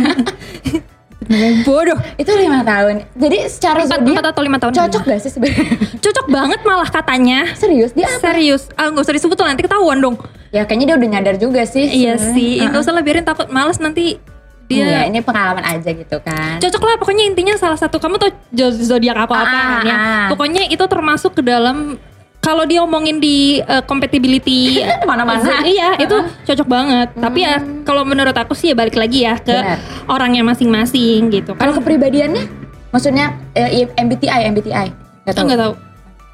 namanya 1.25 1.65
bodoh 1.65 1.97
itu 2.21 2.29
lima 2.37 2.61
tahun. 2.61 3.01
Jadi 3.17 3.37
secara 3.49 3.81
empat, 3.81 3.97
zodiak 3.97 4.13
empat 4.13 4.25
atau 4.29 4.41
lima 4.45 4.57
tahun 4.61 4.71
cocok 4.77 5.03
gak 5.09 5.19
sih 5.25 5.31
sebenarnya? 5.33 5.65
cocok 5.97 6.25
banget 6.29 6.59
malah 6.61 6.85
katanya 6.85 7.49
Serius 7.57 7.97
dia 7.97 8.05
apa? 8.05 8.21
Serius, 8.21 8.69
ah 8.77 8.93
nggak 8.93 9.03
usah 9.09 9.15
disebut 9.17 9.33
tuh 9.33 9.47
nanti 9.49 9.65
ketahuan 9.65 9.97
dong. 9.97 10.21
Ya 10.53 10.69
kayaknya 10.69 10.93
dia 10.93 10.95
udah 11.01 11.09
nyadar 11.09 11.35
juga 11.41 11.65
sih. 11.65 11.81
Iya 11.81 12.21
sih, 12.21 12.61
nggak 12.61 12.77
usah 12.77 12.93
lah 12.93 13.01
biarin 13.01 13.25
takut 13.25 13.49
males 13.49 13.81
nanti 13.81 14.21
Iya, 14.67 14.85
dia. 14.87 15.01
ini 15.07 15.19
pengalaman 15.19 15.61
aja 15.61 15.89
gitu 15.89 16.17
kan. 16.19 16.57
Cocok 16.57 16.81
lah 16.81 16.95
pokoknya 16.97 17.23
intinya 17.23 17.53
salah 17.53 17.75
satu 17.75 17.97
kamu 17.97 18.17
tuh 18.17 18.31
zodiak 18.73 19.13
apa 19.15 19.33
apa 19.35 19.45
Ah, 19.47 19.53
kan 19.53 19.85
ya. 19.85 19.95
ah. 19.95 20.25
Pokoknya 20.29 20.65
itu 20.65 20.81
termasuk 20.81 21.33
ke 21.33 21.41
dalam 21.41 22.01
kalau 22.37 22.61
dia 22.61 22.77
omongin 22.79 23.17
di 23.17 23.57
uh, 23.59 23.81
compatibility 23.81 24.77
Mana-mana. 25.09 25.65
iya 25.65 25.97
itu 25.97 26.13
cocok 26.45 26.65
banget. 26.65 27.07
Tapi 27.15 27.39
ya 27.41 27.57
kalau 27.81 28.01
menurut 28.01 28.33
aku 28.33 28.53
sih 28.53 28.69
ya 28.69 28.75
balik 28.75 28.93
lagi 28.95 29.21
ya 29.21 29.33
ke 29.35 29.49
Benar. 29.49 29.77
orangnya 30.07 30.41
masing-masing 30.43 31.29
gitu. 31.29 31.53
Kalau 31.53 31.73
Kan 31.73 31.81
kepribadiannya, 31.81 32.45
maksudnya 32.89 33.33
eh, 33.53 33.89
MBTI, 33.91 34.49
MBTI, 34.49 34.87
nggak 35.25 35.33
tahu. 35.33 35.45
nggak 35.45 35.59
tahu. 35.59 35.73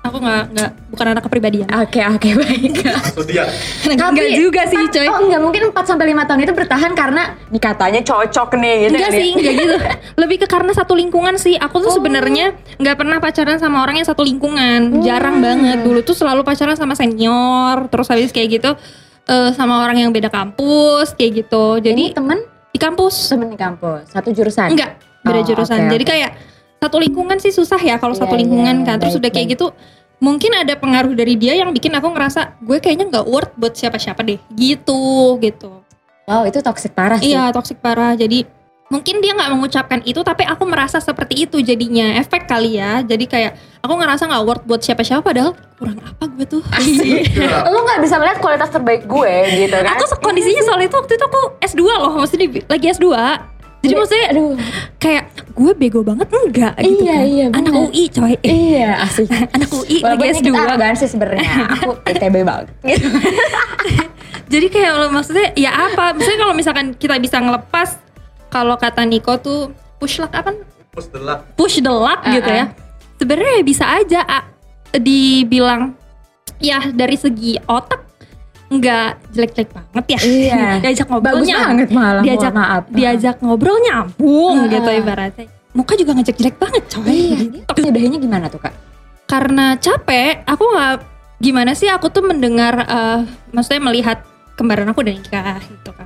Aku 0.01 0.17
nggak 0.17 0.43
nggak 0.57 0.69
bukan 0.89 1.05
anak 1.13 1.23
kepribadian. 1.23 1.67
Oke 1.77 2.01
oke 2.01 2.29
baik. 2.41 2.73
Zodiak. 3.13 3.47
Enggak 3.85 4.29
juga 4.33 4.61
sih 4.65 4.81
coy. 4.89 5.05
Oh 5.05 5.21
enggak 5.21 5.39
mungkin 5.39 5.61
4 5.69 5.77
sampai 5.85 6.09
5 6.09 6.25
tahun 6.25 6.39
itu 6.41 6.53
bertahan 6.57 6.91
karena 6.97 7.23
nih 7.47 7.61
katanya 7.61 8.01
cocok 8.01 8.49
nih 8.57 8.75
gitu. 8.81 8.97
Enggak 8.97 9.05
kali 9.05 9.13
ya. 9.13 9.21
sih, 9.21 9.29
enggak 9.37 9.53
gitu. 9.53 9.75
Lebih 10.25 10.37
ke 10.41 10.47
karena 10.49 10.71
satu 10.73 10.93
lingkungan 10.97 11.37
sih. 11.37 11.53
Aku 11.55 11.79
tuh 11.79 11.93
sebenarnya 11.93 12.57
nggak 12.81 12.95
pernah 12.97 13.21
pacaran 13.21 13.61
sama 13.61 13.85
orang 13.85 14.01
yang 14.01 14.07
satu 14.09 14.25
lingkungan. 14.25 15.05
Jarang 15.05 15.37
banget. 15.37 15.85
Dulu 15.85 16.01
tuh 16.01 16.17
selalu 16.17 16.41
pacaran 16.41 16.73
sama 16.73 16.97
senior, 16.97 17.85
terus 17.87 18.09
habis 18.09 18.33
kayak 18.33 18.57
gitu 18.57 18.73
eh, 19.27 19.49
sama 19.53 19.85
orang 19.85 20.01
yang 20.01 20.09
beda 20.09 20.33
kampus 20.33 21.13
kayak 21.13 21.45
gitu. 21.45 21.77
Jadi 21.77 22.09
Jadi 22.09 22.17
temen 22.17 22.39
di 22.71 22.79
kampus 22.79 23.29
temen 23.29 23.53
di 23.53 23.59
kampus, 23.59 24.09
satu 24.09 24.33
jurusan. 24.33 24.73
enggak 24.73 24.97
beda 25.21 25.37
Oh, 25.37 25.45
jurusan. 25.45 25.77
oke, 25.85 25.91
Jadi 25.93 26.03
oke. 26.03 26.09
kayak 26.09 26.31
satu 26.81 26.97
lingkungan 26.97 27.37
sih 27.37 27.53
susah 27.53 27.77
ya 27.77 28.01
kalau 28.01 28.17
Iya, 28.17 28.25
satu 28.25 28.33
lingkungan 28.33 28.81
iya, 28.81 28.87
kan. 28.89 28.97
Terus 28.97 29.21
udah 29.21 29.29
kayak 29.29 29.53
gitu 29.53 29.69
mungkin 30.17 30.53
ada 30.57 30.73
pengaruh 30.73 31.13
dari 31.13 31.37
dia 31.37 31.53
yang 31.53 31.69
bikin 31.69 31.93
aku 31.93 32.09
ngerasa 32.09 32.57
gue 32.61 32.77
kayaknya 32.81 33.09
nggak 33.09 33.25
worth 33.29 33.53
buat 33.57 33.73
siapa-siapa 33.73 34.21
deh 34.21 34.37
gitu 34.53 35.37
gitu 35.41 35.81
Wow 36.29 36.45
itu 36.45 36.61
toxic 36.61 36.93
parah 36.93 37.17
sih. 37.17 37.33
Iya 37.33 37.49
toxic 37.51 37.81
parah. 37.81 38.13
Jadi 38.13 38.45
mungkin 38.87 39.19
dia 39.19 39.33
nggak 39.35 39.51
mengucapkan 39.51 39.99
itu, 40.05 40.21
tapi 40.21 40.45
aku 40.45 40.63
merasa 40.63 41.01
seperti 41.01 41.49
itu 41.49 41.59
jadinya 41.59 42.15
efek 42.21 42.45
kali 42.45 42.77
ya. 42.77 43.01
Jadi 43.03 43.25
kayak 43.25 43.57
aku 43.81 43.93
ngerasa 43.99 44.29
nggak 44.29 44.43
worth 44.45 44.63
buat 44.63 44.79
siapa-siapa, 44.79 45.25
padahal 45.25 45.57
kurang 45.75 45.99
apa 46.05 46.23
gue 46.31 46.45
tuh. 46.45 46.61
Lo 47.73 47.79
nggak 47.83 47.99
bisa 48.05 48.15
melihat 48.21 48.37
kualitas 48.39 48.69
terbaik 48.69 49.09
gue 49.09 49.33
gitu 49.65 49.75
kan? 49.75 49.97
aku 49.97 50.05
kondisinya 50.21 50.63
soal 50.63 50.79
itu 50.85 50.93
waktu 50.93 51.13
itu 51.19 51.25
aku 51.25 51.41
S2 51.67 51.81
loh, 51.83 52.13
maksudnya 52.21 52.47
lagi 52.69 52.85
S2. 52.95 53.05
Jadi 53.81 53.93
maksudnya 53.95 54.27
aduh. 54.29 54.53
kayak 54.95 55.23
gue 55.51 55.71
bego 55.73 56.01
banget 56.01 56.29
enggak 56.29 56.73
gitu 56.77 57.01
Iya, 57.01 57.11
kan. 57.11 57.25
iya, 57.25 57.45
Anak 57.49 57.61
benar. 57.67 57.81
UI 57.83 58.03
coy. 58.07 58.33
Iya 58.39 58.89
asik. 59.05 59.27
Anak 59.27 59.69
UI 59.71 59.97
Walaupun 59.99 60.21
lagi 60.21 60.29
ini 60.31 60.39
S2. 60.39 60.45
kita 60.47 60.59
arogan 60.63 60.93
sih 60.95 61.09
sebenarnya. 61.09 61.43
Aku 61.73 61.89
ITB 62.11 62.35
banget. 62.41 62.67
Gitu. 62.83 63.07
Jadi 64.51 64.67
kayak 64.67 64.91
lo- 64.93 65.09
maksudnya 65.09 65.47
ya 65.55 65.71
apa? 65.73 66.11
Misalnya 66.11 66.39
kalau 66.39 66.53
misalkan 66.53 66.85
kita 66.93 67.15
bisa 67.17 67.37
ngelepas 67.37 67.89
kalau 68.47 68.75
kata 68.75 69.01
Niko 69.01 69.37
tuh 69.37 69.59
push 69.97 70.19
luck 70.19 70.29
apa? 70.31 70.51
Push 70.91 71.07
the 71.07 71.19
luck. 71.19 71.39
push 71.55 71.79
the 71.79 71.89
luck 71.89 72.19
gitu 72.27 72.43
Uh-uh. 72.43 72.59
ya. 72.59 72.65
Sebenarnya 73.15 73.63
bisa 73.63 73.85
aja 73.87 74.21
A, 74.21 74.39
dibilang 74.93 75.95
ya 76.57 76.83
dari 76.87 77.15
segi 77.15 77.55
otak 77.63 78.10
nggak 78.71 79.09
jelek-jelek 79.35 79.69
banget 79.69 80.05
ya. 80.07 80.19
Iya. 80.23 80.63
diajak 80.83 81.07
ngobrol 81.07 81.27
Bagus 81.35 81.47
banget 81.51 81.89
malah, 81.91 82.23
Diajak 82.23 82.53
maaf. 82.55 82.83
diajak 82.87 83.35
ngobrol 83.39 83.77
nyambung 83.77 84.55
Uh-uh. 84.63 84.71
gitu 84.71 84.89
ibaratnya. 84.95 85.45
Muka 85.71 85.93
juga 85.95 86.11
ngejek 86.15 86.35
jelek 86.35 86.55
banget 86.55 86.83
coy. 86.87 87.07
Iya. 87.07 87.35
Gitu. 87.37 87.57
Tapi 87.67 87.79
udahinnya 87.85 88.19
gimana 88.19 88.45
tuh 88.47 88.59
kak? 88.59 88.73
Karena 89.23 89.75
capek, 89.75 90.43
aku 90.43 90.63
nggak 90.65 90.95
gimana 91.39 91.71
sih 91.71 91.87
aku 91.87 92.07
tuh 92.07 92.21
mendengar 92.21 92.73
eh, 92.81 93.19
maksudnya 93.49 93.81
melihat 93.81 94.21
kembaran 94.53 94.85
aku 94.85 95.01
udah 95.01 95.09
nikah 95.11 95.57
gitu 95.57 95.89
kan 95.89 96.05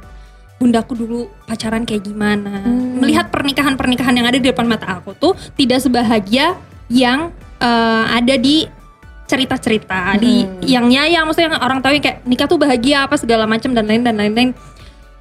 bundaku 0.56 0.96
dulu 0.96 1.20
pacaran 1.44 1.84
kayak 1.84 2.08
gimana 2.08 2.64
Hmm. 2.64 3.04
melihat 3.04 3.28
pernikahan-pernikahan 3.28 4.16
yang 4.16 4.24
ada 4.24 4.40
di 4.40 4.48
depan 4.48 4.64
mata 4.64 4.88
aku 4.96 5.12
tuh 5.12 5.36
tidak 5.54 5.84
sebahagia 5.84 6.56
yang 6.88 7.36
eh, 7.60 8.04
ada 8.08 8.40
di 8.40 8.64
cerita-cerita 9.26 10.16
di 10.16 10.42
Hmm. 10.42 10.62
yang 10.62 10.86
ya 10.88 11.04
yang 11.06 11.26
maksudnya 11.26 11.50
yang 11.50 11.60
orang 11.60 11.82
tahu 11.82 11.94
yang 11.94 12.04
kayak 12.04 12.18
nikah 12.24 12.46
tuh 12.46 12.56
bahagia 12.56 13.04
apa 13.04 13.18
segala 13.18 13.46
macam 13.46 13.74
dan 13.74 13.86
lain 13.86 14.02
dan 14.02 14.16
lain-lain 14.16 14.54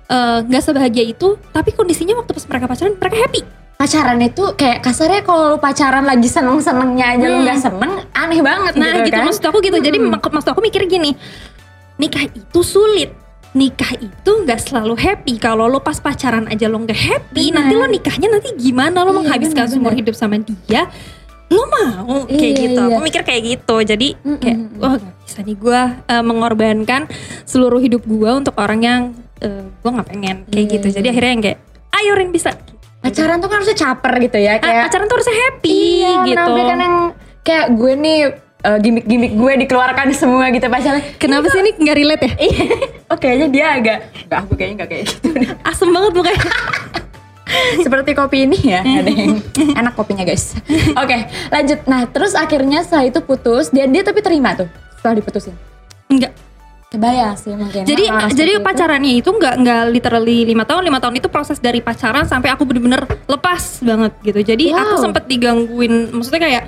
Eh, 0.05 0.39
nggak 0.45 0.61
sebahagia 0.61 1.01
itu 1.03 1.41
tapi 1.49 1.73
kondisinya 1.73 2.13
waktu 2.15 2.37
pas 2.37 2.45
mereka 2.45 2.69
pacaran 2.69 2.93
mereka 2.93 3.17
happy 3.25 3.41
pacaran 3.75 4.21
itu 4.21 4.45
kayak 4.53 4.85
kasarnya 4.85 5.25
kalau 5.25 5.43
lu 5.49 5.59
pacaran 5.59 6.05
lagi 6.05 6.29
seneng-senengnya 6.29 7.17
aja 7.17 7.25
lu 7.25 7.41
Hmm. 7.41 7.45
nggak 7.49 7.59
seneng 7.59 7.93
aneh 8.13 8.41
banget 8.45 8.73
Nah 8.77 9.01
gitu, 9.01 9.09
kan? 9.11 9.25
maksud 9.25 9.43
aku 9.43 9.59
gitu. 9.59 9.81
Jadi 9.81 9.97
Hmm. 9.97 10.13
mak- 10.13 10.29
maksud 10.29 10.53
aku 10.53 10.61
mikir 10.61 10.85
gini, 10.85 11.17
nikah 11.97 12.21
itu 12.29 12.61
sulit. 12.61 13.17
Nikah 13.55 13.97
itu 13.97 14.31
nggak 14.45 14.61
selalu 14.61 14.93
happy. 14.95 15.41
Kalau 15.41 15.67
lo 15.67 15.81
pas 15.81 15.97
pacaran 15.97 16.47
aja 16.49 16.69
lo 16.69 16.79
nggak 16.79 17.01
happy, 17.01 17.49
Benar. 17.49 17.65
nanti 17.65 17.73
lo 17.75 17.87
nikahnya 17.89 18.29
nanti 18.29 18.49
gimana? 18.55 19.03
Lo 19.03 19.11
Iya, 19.11 19.19
menghabiskan 19.19 19.65
seumur 19.67 19.97
hidup 19.97 20.13
sama 20.13 20.37
dia, 20.37 20.85
lo 21.55 21.65
mau 21.65 22.19
kayak 22.25 22.43
Iya, 22.51 22.63
gitu. 22.67 22.83
iya. 22.83 22.91
Aku 22.91 23.01
mikir 23.01 23.23
kayak 23.23 23.43
gitu. 23.45 23.77
Jadi 23.81 24.09
Mm-mm. 24.19 24.39
kayak, 24.39 24.59
wah 24.77 24.95
nggak 24.95 25.17
bisa 25.21 25.39
nih 25.41 25.57
gue 25.57 25.81
mengorbankan 26.21 27.03
seluruh 27.45 27.79
hidup 27.79 28.03
gue 28.03 28.31
untuk 28.35 28.55
orang 28.57 28.81
yang 28.81 29.01
gue 29.77 29.91
nggak 29.91 30.09
pengen 30.09 30.37
kayak 30.45 30.59
Iya, 30.61 30.73
gitu. 30.75 30.87
iya. 30.89 30.95
Jadi 30.95 31.07
akhirnya 31.09 31.31
yang 31.31 31.43
kayak, 31.43 31.59
ayo 31.95 32.13
Rin 32.15 32.31
bisa. 32.31 32.51
pacaran 32.97 33.37
tuh 33.37 33.47
kan 33.47 33.61
harusnya 33.61 33.77
caper 33.79 34.17
gitu 34.19 34.39
ya 34.39 34.53
Ah, 34.55 34.59
kayak 34.59 34.83
pacaran 34.83 35.05
tuh 35.05 35.15
harusnya 35.15 35.37
happy 35.39 35.81
iya, 36.01 36.25
gitu. 36.25 36.33
menampilkan 36.35 36.79
yang 36.79 36.97
kayak 37.43 37.67
gue 37.71 37.93
nih 37.95 38.19
eh, 38.65 38.79
gimmick-gimmick 38.81 39.33
gue 39.35 39.53
dikeluarkan 39.61 40.09
semua 40.11 40.49
gitu 40.49 40.65
pacaran 40.67 41.05
Kenapa 41.15 41.45
sih 41.47 41.61
ini 41.61 41.77
nggak 41.77 41.97
relate 42.01 42.23
ya? 42.23 42.33
Iya, 42.41 42.65
oh 43.07 43.19
kayaknya 43.21 43.47
dia 43.51 43.67
agak, 43.71 43.99
enggak 44.25 44.39
aku 44.41 44.53
kayaknya 44.55 44.75
enggak 44.75 44.89
kayak 44.89 45.05
gitu 45.05 45.27
Asem 45.63 45.89
banget 45.91 46.13
mukanya. 46.13 46.41
Seperti 47.81 48.11
kopi 48.13 48.47
ini 48.47 48.59
ya, 48.61 48.81
ada 49.01 49.11
yang 49.11 49.41
enak 49.55 49.95
kopinya 49.95 50.23
guys. 50.23 50.55
Oke, 50.95 51.19
lanjut. 51.49 51.79
Nah, 51.85 52.07
terus 52.09 52.33
akhirnya 52.33 52.83
setelah 52.83 53.09
itu 53.09 53.21
putus, 53.21 53.71
dia 53.71 53.85
dia 53.85 54.03
tapi 54.03 54.21
terima 54.21 54.55
tuh 54.55 54.69
setelah 54.97 55.19
diputusin. 55.19 55.55
Enggak. 56.09 56.33
Kebayang 56.89 57.35
sih 57.35 57.51
mungkin. 57.51 57.83
Jadi 57.83 58.07
orang-orang 58.07 58.39
jadi 58.39 58.53
pacarannya 58.63 59.13
itu 59.19 59.27
nggak 59.27 59.55
nggak 59.67 59.83
literally 59.91 60.47
lima 60.47 60.63
tahun 60.63 60.87
lima 60.87 61.03
tahun 61.03 61.19
itu 61.19 61.27
proses 61.27 61.59
dari 61.59 61.83
pacaran 61.83 62.23
sampai 62.23 62.55
aku 62.55 62.63
bener-bener 62.63 63.03
lepas 63.27 63.83
banget 63.83 64.13
gitu. 64.23 64.41
Jadi 64.55 64.71
Wow. 64.71 64.79
aku 64.79 64.95
sempet 65.03 65.27
digangguin, 65.27 66.15
maksudnya 66.15 66.43
kayak 66.47 66.65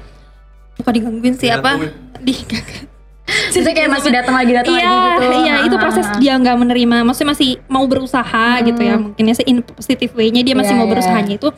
bukan 0.83 0.93
digangguin 0.99 1.35
sih 1.39 1.47
apa 1.47 1.79
di 2.19 2.35
Maksudnya 3.27 3.75
kayak 3.75 3.91
masih 3.91 4.11
datang 4.15 4.35
lagi 4.35 4.53
datang 4.55 4.71
iya 4.71 4.87
lagi 4.87 5.27
gitu. 5.27 5.27
iya 5.43 5.55
itu 5.67 5.77
proses 5.77 6.07
ah, 6.07 6.15
dia 6.17 6.39
nggak 6.39 6.57
menerima, 6.63 6.97
maksudnya 7.03 7.31
masih 7.35 7.51
mau 7.67 7.83
berusaha 7.85 8.47
gitu 8.63 8.79
ya 8.79 8.95
mungkin 8.97 9.25
ya 9.27 9.35
in 9.45 9.59
positive 9.61 10.15
way-nya 10.15 10.47
dia 10.47 10.55
masih 10.55 10.73
Iya, 10.73 10.79
mau 10.79 10.87
iya. 10.87 10.93
berusahanya 10.95 11.35
itu 11.35 11.49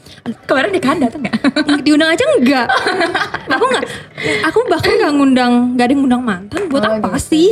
Kemarin 0.49 0.71
di 0.73 0.81
kanda 0.81 1.05
datang 1.13 1.21
nggak? 1.29 1.37
diundang 1.85 2.09
aja 2.09 2.25
enggak 2.25 2.67
aku 3.55 3.65
nggak 3.69 3.85
aku 4.49 4.59
bahkan 4.67 4.93
nggak 4.97 5.13
ngundang 5.13 5.53
nggak 5.77 5.85
ada 5.85 5.93
yang 5.93 6.01
ngundang 6.01 6.23
mantan 6.25 6.61
buat 6.73 6.85
Oh, 6.85 6.93
apa 6.97 7.09
gitu. 7.21 7.37
sih 7.37 7.51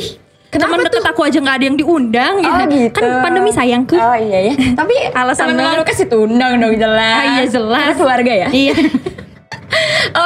Kenapa 0.49 0.79
teman 0.79 0.87
deket 0.89 1.05
aku 1.05 1.21
aja 1.21 1.39
nggak 1.43 1.57
ada 1.61 1.65
yang 1.69 1.77
diundang 1.77 2.35
Oh 2.41 2.57
ya 2.57 2.65
gitu. 2.73 2.97
kan 2.97 3.21
pandemi 3.21 3.51
sayangku 3.53 3.97
Oh 3.99 4.17
iya 4.17 4.49
ya. 4.49 4.53
Tapi 4.73 4.95
Alasan 5.21 5.53
lu 5.53 5.85
kasih 5.85 6.07
undang 6.17 6.57
dong 6.57 6.73
jelas. 6.73 7.19
Ah, 7.21 7.25
iya, 7.37 7.45
jelas. 7.45 7.83
Karena 7.85 7.97
keluarga 8.01 8.33
ya. 8.33 8.49
iya 8.49 8.73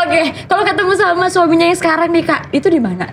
Oke, 0.05 0.23
kalau 0.47 0.63
ketemu 0.63 0.93
sama 0.95 1.27
suaminya 1.27 1.67
yang 1.67 1.75
sekarang 1.75 2.13
nih 2.13 2.23
kak, 2.23 2.53
itu 2.53 2.69
di 2.69 2.79
mana? 2.79 3.09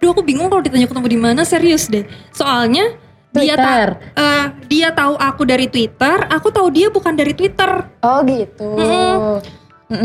Duh 0.00 0.10
aku 0.10 0.22
bingung 0.22 0.48
kalau 0.48 0.60
ditanya 0.60 0.84
ketemu 0.84 1.06
di 1.06 1.18
mana 1.18 1.42
serius 1.42 1.84
deh. 1.86 2.02
Soalnya 2.30 2.96
dia 3.30 3.54
Twitter. 3.54 3.86
ta- 3.94 4.00
eh, 4.16 4.44
dia 4.66 4.88
tahu 4.90 5.14
aku 5.14 5.42
dari 5.44 5.66
Twitter, 5.66 6.26
aku 6.26 6.48
tahu 6.48 6.66
dia 6.68 6.88
bukan 6.88 7.12
dari 7.12 7.30
Twitter. 7.30 7.84
Oh 8.00 8.18
gitu. 8.22 8.64
Mm-mm. 8.66 9.38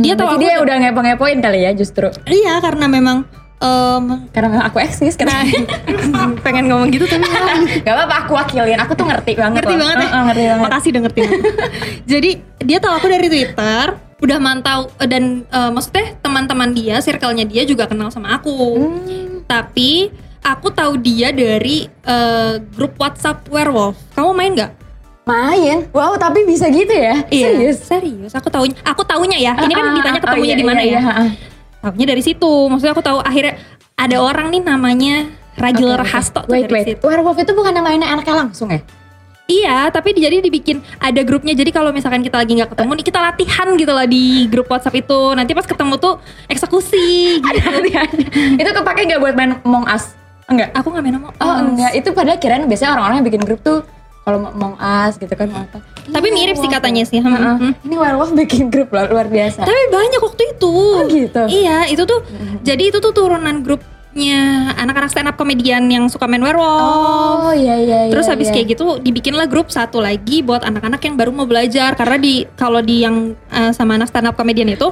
Dia 0.02 0.14
tahu 0.14 0.28
Berarti 0.28 0.36
aku 0.36 0.44
dia 0.44 0.54
udah- 0.60 0.78
ngepo-ngepoin 0.84 1.38
kali 1.40 1.60
ya 1.62 1.72
justru. 1.72 2.12
Iya 2.24 2.60
karena 2.60 2.86
memang 2.86 3.24
em, 3.56 4.04
Karena 4.30 4.62
aku 4.64 4.78
eksis 4.78 5.16
kan. 5.16 5.32
pengen 6.46 6.68
ngomong 6.68 6.90
gitu 6.90 7.06
tapi 7.06 7.24
Gak 7.86 7.94
apa-apa 7.96 8.16
aku 8.22 8.32
wakilin, 8.36 8.76
aku 8.76 8.94
tuh 8.94 9.06
ngerti 9.06 9.32
banget 9.34 9.62
ngerti 9.62 9.74
loh. 9.74 9.80
banget 9.80 9.96
ya. 9.96 10.10
Ngerti 10.20 10.44
banget. 10.44 10.66
Makasih 10.66 10.90
udah 10.92 11.02
ngerti. 11.02 11.20
Jadi 12.12 12.30
dia 12.60 12.78
tahu 12.78 12.94
aku 12.94 13.08
dari 13.08 13.28
Twitter, 13.28 13.86
udah 14.18 14.38
mantau 14.40 14.92
eh, 14.98 15.08
dan 15.08 15.24
eh, 15.46 15.70
maksudnya 15.72 16.18
teman-teman 16.20 16.70
dia, 16.72 17.00
circle-nya 17.00 17.46
dia 17.46 17.64
juga 17.64 17.86
kenal 17.86 18.10
sama 18.10 18.36
aku. 18.36 18.54
Hmm. 18.76 19.25
Tapi 19.46 20.10
aku 20.42 20.68
tahu 20.70 20.98
dia 21.02 21.34
dari 21.34 21.90
eh, 21.90 22.54
grup 22.74 22.98
WhatsApp 22.98 23.46
Werewolf. 23.50 23.98
Kamu 24.14 24.32
main 24.34 24.54
nggak? 24.54 24.72
Main. 25.26 25.90
Wow, 25.90 26.22
tapi 26.22 26.46
bisa 26.46 26.70
gitu 26.70 26.94
ya? 26.94 27.26
Serius? 27.34 27.82
serius. 27.82 28.32
Aku 28.38 28.54
tahu, 28.54 28.70
aku 28.86 29.02
tahunya 29.02 29.42
ya. 29.42 29.54
Ini 29.58 29.74
kan 29.74 29.86
Ah, 29.86 29.90
ah, 29.90 29.96
ditanya 29.98 30.20
ah, 30.22 30.24
ketemunya 30.30 30.54
oh, 30.54 30.58
iya, 30.58 30.62
di 30.62 30.66
mana 30.66 30.82
iya, 30.86 30.92
ya? 30.94 31.02
iya, 31.02 31.12
ah. 31.12 31.30
Tahunya 31.90 32.06
dari 32.14 32.22
situ. 32.22 32.54
Maksudnya 32.70 32.94
aku 32.94 33.02
tahu 33.02 33.18
akhirnya 33.26 33.58
ada 33.98 34.18
orang 34.22 34.54
nih 34.54 34.62
namanya 34.62 35.16
Ragil 35.56 35.88
Oke, 35.88 35.96
oke. 35.96 36.02
Rahasto 36.04 36.40
tuh 36.46 36.52
Wait, 36.52 36.68
dari 36.68 36.74
wait. 36.78 36.86
situ. 36.94 37.06
Werewolf 37.08 37.38
itu 37.42 37.52
bukan 37.58 37.74
namanya 37.74 38.12
anaknya 38.12 38.36
langsung 38.46 38.70
ya? 38.70 38.84
Iya, 39.46 39.88
tapi 39.90 40.10
di- 40.12 40.22
jadi 40.22 40.42
dibikin 40.42 40.82
ada 40.98 41.22
grupnya. 41.22 41.54
Jadi 41.54 41.70
kalau 41.70 41.90
misalkan 41.90 42.20
kita 42.20 42.34
lagi 42.36 42.58
nggak 42.58 42.74
ketemu 42.74 42.92
nih 42.96 43.06
kita 43.06 43.20
latihan 43.22 43.68
gitu 43.74 43.92
lah 43.92 44.06
di 44.06 44.24
grup 44.48 44.66
WhatsApp 44.66 44.98
itu. 44.98 45.20
Nanti 45.32 45.54
pas 45.54 45.64
ketemu 45.64 45.94
tuh 45.96 46.18
eksekusi 46.50 47.06
gitu. 47.46 47.70
itu 48.58 48.70
kepake 48.72 49.06
nggak 49.06 49.22
buat 49.22 49.34
main 49.34 49.62
Among 49.62 49.86
Us? 49.86 50.18
Enggak. 50.46 50.74
Aku 50.74 50.90
nggak 50.90 51.04
main 51.04 51.16
sama 51.16 51.30
Oh 51.40 51.56
enggak, 51.60 51.92
itu 51.94 52.10
padahal 52.10 52.38
kirain 52.38 52.62
biasanya 52.64 52.92
orang-orang 52.94 53.16
yang 53.18 53.28
bikin 53.28 53.44
grup 53.44 53.62
tuh 53.62 53.86
kalau 54.22 54.38
mau 54.40 54.50
Among 54.52 54.76
Us 54.78 55.14
gitu 55.16 55.30
kan 55.32 55.46
apa. 55.48 55.78
Tapi 56.06 56.26
Ini 56.26 56.36
mirip 56.36 56.56
sih 56.58 56.70
katanya 56.70 57.02
ya? 57.02 57.08
sih. 57.08 57.20
Hmm, 57.22 57.30
Heeh. 57.32 57.56
hmm. 57.60 57.74
Ini 57.82 57.96
werewolf 57.96 58.34
bikin 58.36 58.70
grup 58.70 58.90
loh, 58.90 59.06
luar 59.08 59.26
biasa. 59.26 59.62
Tapi 59.62 59.82
banyak 59.90 60.22
waktu 60.22 60.44
itu. 60.52 60.70
Oh, 60.70 61.06
gitu? 61.06 61.42
Iya, 61.46 61.86
itu 61.86 62.02
tuh. 62.02 62.22
Jadi 62.62 62.90
itu 62.90 62.98
tuh 62.98 63.10
turunan 63.10 63.62
grupnya 64.16 64.72
anak-anak 64.80 65.12
stand 65.12 65.28
up 65.28 65.36
komedian 65.36 65.92
yang 65.92 66.08
suka 66.08 66.24
main 66.24 66.40
werewolf. 66.40 67.52
Oh 67.52 67.52
iya 67.52 67.76
iya 67.76 68.08
iya. 68.08 68.12
Terus 68.16 68.32
habis 68.32 68.48
iya. 68.48 68.56
kayak 68.56 68.68
gitu 68.72 69.04
dibikinlah 69.04 69.44
grup 69.52 69.68
satu 69.68 70.00
lagi 70.00 70.40
buat 70.40 70.64
anak-anak 70.64 71.04
yang 71.04 71.20
baru 71.20 71.36
mau 71.36 71.44
belajar 71.44 72.00
karena 72.00 72.16
di 72.16 72.48
kalau 72.56 72.80
di 72.80 73.04
yang 73.04 73.36
eh, 73.52 73.76
sama 73.76 74.00
anak 74.00 74.08
stand 74.08 74.32
up 74.32 74.40
komedian 74.40 74.72
itu 74.72 74.88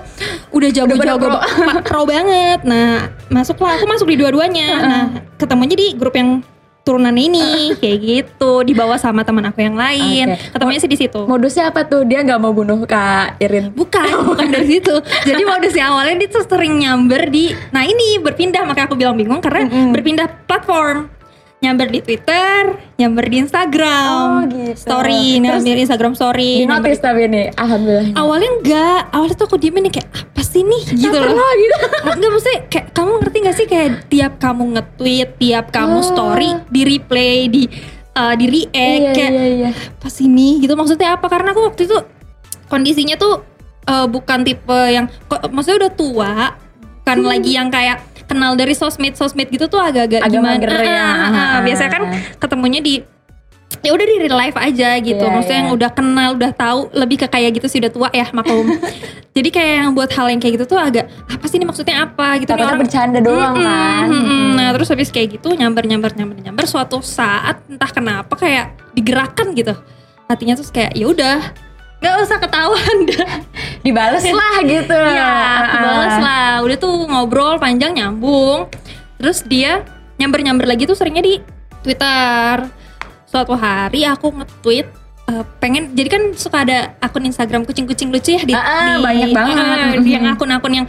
udah 0.51 0.69
jago-jago 0.75 1.39
pro. 1.39 1.39
pro 1.87 2.01
banget. 2.03 2.67
Nah, 2.67 3.15
masuklah 3.31 3.79
aku 3.79 3.87
masuk 3.87 4.11
di 4.11 4.19
dua-duanya. 4.19 4.75
Nah, 4.83 5.23
ketemunya 5.39 5.79
di 5.79 5.95
grup 5.95 6.11
yang 6.13 6.43
turunan 6.83 7.11
ini 7.13 7.39
kayak 7.81 7.99
gitu 7.99 8.61
dibawa 8.61 8.95
sama 8.95 9.23
teman 9.23 9.43
aku 9.43 9.59
yang 9.59 9.73
lain. 9.73 10.27
Oke. 10.29 10.51
Ketemunya 10.51 10.79
sih 10.79 10.87
di 10.87 10.97
situ. 10.97 11.19
modusnya 11.23 11.67
apa 11.67 11.83
tuh? 11.83 12.03
Dia 12.03 12.21
nggak 12.21 12.37
mau 12.37 12.51
bunuh 12.51 12.83
Kak 12.83 13.39
Irin. 13.39 13.71
Bukan, 13.71 14.03
bukan 14.25 14.47
dari 14.49 14.67
situ. 14.69 14.91
Jadi 15.23 15.43
modus 15.43 15.71
yang 15.71 15.91
awalnya 15.91 16.19
dia 16.19 16.29
tuh 16.29 16.43
sering 16.43 16.77
nyamber 16.77 17.27
di, 17.27 17.49
nah 17.69 17.81
ini 17.81 18.19
berpindah 18.19 18.63
makanya 18.63 18.85
aku 18.85 18.95
bilang 18.95 19.15
bingung 19.15 19.39
karena 19.39 19.65
Mm-mm. 19.65 19.91
berpindah 19.91 20.27
platform. 20.43 21.07
Nyamber 21.57 21.87
di 21.87 22.03
Twitter, 22.03 22.75
nyamber 22.97 23.23
di 23.23 23.39
Instagram, 23.39 24.11
Oh, 24.11 24.39
gitu. 24.43 24.75
story, 24.75 25.39
Terus 25.39 25.63
nyamber 25.63 25.63
di 25.63 25.81
Instagram 25.81 26.11
story. 26.11 26.51
Di 26.53 26.67
nyamber 26.67 26.91
notice 26.91 26.99
tapi 26.99 27.19
ini, 27.23 27.43
alhamdulillah. 27.49 28.03
di- 28.03 28.13
Awalnya 28.13 28.49
enggak, 28.53 28.99
awalnya 29.09 29.35
tuh 29.39 29.47
aku 29.47 29.57
diemin 29.57 29.87
nih 29.87 29.93
kayak 29.93 30.09
apa 30.11 30.41
sih 30.43 30.59
nih 30.59 30.83
gitu 30.91 31.07
Caper 31.07 31.23
loh. 31.23 31.39
lah, 31.39 31.51
gitu. 31.55 31.75
Enggak 32.11 32.29
maksudnya 32.29 32.59
kayak 32.67 32.85
kamu 32.91 33.11
ngerti 33.15 33.32
gak 33.43 33.55
sih 33.55 33.65
kayak 33.65 34.07
tiap 34.07 34.33
kamu 34.38 34.73
nge-tweet, 34.73 35.29
tiap 35.38 35.69
kamu 35.69 35.97
Oh. 35.97 36.05
story, 36.05 36.50
di 36.67 36.81
replay, 36.83 37.45
di 37.45 37.67
uh, 38.13 38.33
di 38.33 38.45
react 38.47 39.03
Iya 39.03 39.12
kayak 39.12 39.31
iya 39.31 39.45
iya. 39.45 39.69
apa 39.73 40.07
sih 40.07 40.25
ini 40.25 40.59
gitu 40.59 40.73
maksudnya 40.73 41.13
apa 41.13 41.27
karena 41.27 41.51
aku 41.51 41.62
waktu 41.65 41.83
itu 41.83 41.97
kondisinya 42.65 43.15
tuh 43.15 43.43
eh, 43.83 44.07
bukan 44.07 44.41
tipe 44.41 44.79
yang 44.88 45.12
maksudnya 45.50 45.85
udah 45.85 45.93
tua 45.93 46.33
bukan 47.01 47.17
Hmm. 47.19 47.27
lagi 47.27 47.51
yang 47.51 47.67
kayak 47.67 48.00
kenal 48.23 48.55
dari 48.55 48.71
sosmed 48.71 49.12
sosmed 49.13 49.45
gitu 49.47 49.67
tuh 49.67 49.77
agak-agak 49.77 50.23
Agak 50.23 50.31
gimana 50.31 50.55
mager 50.55 50.69
Ah, 50.71 50.79
ya. 50.79 50.95
ah, 50.95 51.03
ah, 51.03 51.27
ah. 51.27 51.59
biasanya 51.59 51.91
kan 51.91 52.03
ketemunya 52.39 52.79
di 52.79 53.03
ya 53.83 53.91
udah 53.91 54.05
di 54.05 54.15
real 54.17 54.33
life 54.33 54.55
aja 54.55 54.95
gitu 54.97 55.19
Iya, 55.19 55.29
maksudnya 55.29 55.53
iya. 55.53 55.61
yang 55.61 55.71
udah 55.71 55.89
kenal 55.91 56.29
udah 56.33 56.51
tahu 56.51 56.79
lebih 56.93 57.17
ke 57.19 57.27
kayak 57.27 57.51
gitu 57.53 57.67
sih 57.67 57.77
udah 57.77 57.91
tua 57.91 58.07
ya 58.09 58.25
maklum 58.29 58.79
jadi 59.35 59.49
kayak 59.49 59.73
yang 59.77 59.91
buat 59.91 60.07
hal 60.09 60.27
yang 60.27 60.39
kayak 60.39 60.53
gitu 60.55 60.65
tuh 60.65 60.79
agak 60.79 61.05
apa 61.25 61.43
sih 61.43 61.55
ini 61.55 61.65
maksudnya 61.65 61.95
apa 62.01 62.37
gitu 62.37 62.47
nih 62.47 62.55
Takutnya 62.55 62.69
orang 62.69 62.79
bercanda 62.79 63.19
doang 63.19 63.53
Mm-mm, 63.53 63.67
kan. 63.67 64.07
mm-mm. 64.07 64.45
Nah 64.55 64.67
terus 64.71 64.87
habis 64.87 65.09
kayak 65.09 65.35
gitu 65.35 65.51
nyamber 65.51 65.83
nyamber 65.83 66.11
nyamber 66.11 66.37
nyamber 66.39 66.63
suatu 66.63 66.99
saat 66.99 67.59
entah 67.67 67.89
kenapa 67.89 68.33
kayak 68.33 68.65
digerakkan 68.93 69.51
gitu 69.51 69.75
hatinya 70.25 70.55
terus 70.55 70.71
kayak 70.71 70.93
ya 70.93 71.05
udah 71.05 71.37
nggak 71.99 72.15
usah 72.21 72.35
ketahuan 72.37 72.97
dah. 73.05 73.27
Dibales 73.83 74.23
lah 74.25 74.59
gitu. 74.61 74.91
Iya 74.91 75.31
aku 75.61 75.87
Ah. 75.87 76.19
lah. 76.19 76.53
Udah 76.59 76.75
tuh 76.77 76.91
ngobrol 77.05 77.55
panjang 77.55 77.91
nyambung. 77.93 78.67
Terus 79.15 79.39
dia 79.41 79.87
nyamber 80.15 80.39
nyamber 80.39 80.65
lagi 80.65 80.83
tuh 80.83 80.95
seringnya 80.95 81.19
di 81.21 81.39
Twitter. 81.79 82.82
Suatu 83.33 83.57
hari 83.57 84.05
aku 84.05 84.29
nge-tweet 84.31 84.85
eh, 85.25 85.43
pengen 85.57 85.89
jadi 85.89 86.05
kan 86.07 86.23
suka 86.33 86.61
ada 86.61 86.93
akun 86.99 87.25
Instagram 87.25 87.65
kucing-kucing 87.65 88.07
lucu 88.07 88.29
ya 88.31 88.43
di, 88.43 88.53
Ah, 88.53 88.61
ah, 88.61 88.93
di- 88.93 89.03
banyak 89.03 89.29
banget. 89.31 89.57
di 89.99 90.09
yang 90.11 90.25
akun-akun 90.29 90.73
yang 90.75 90.87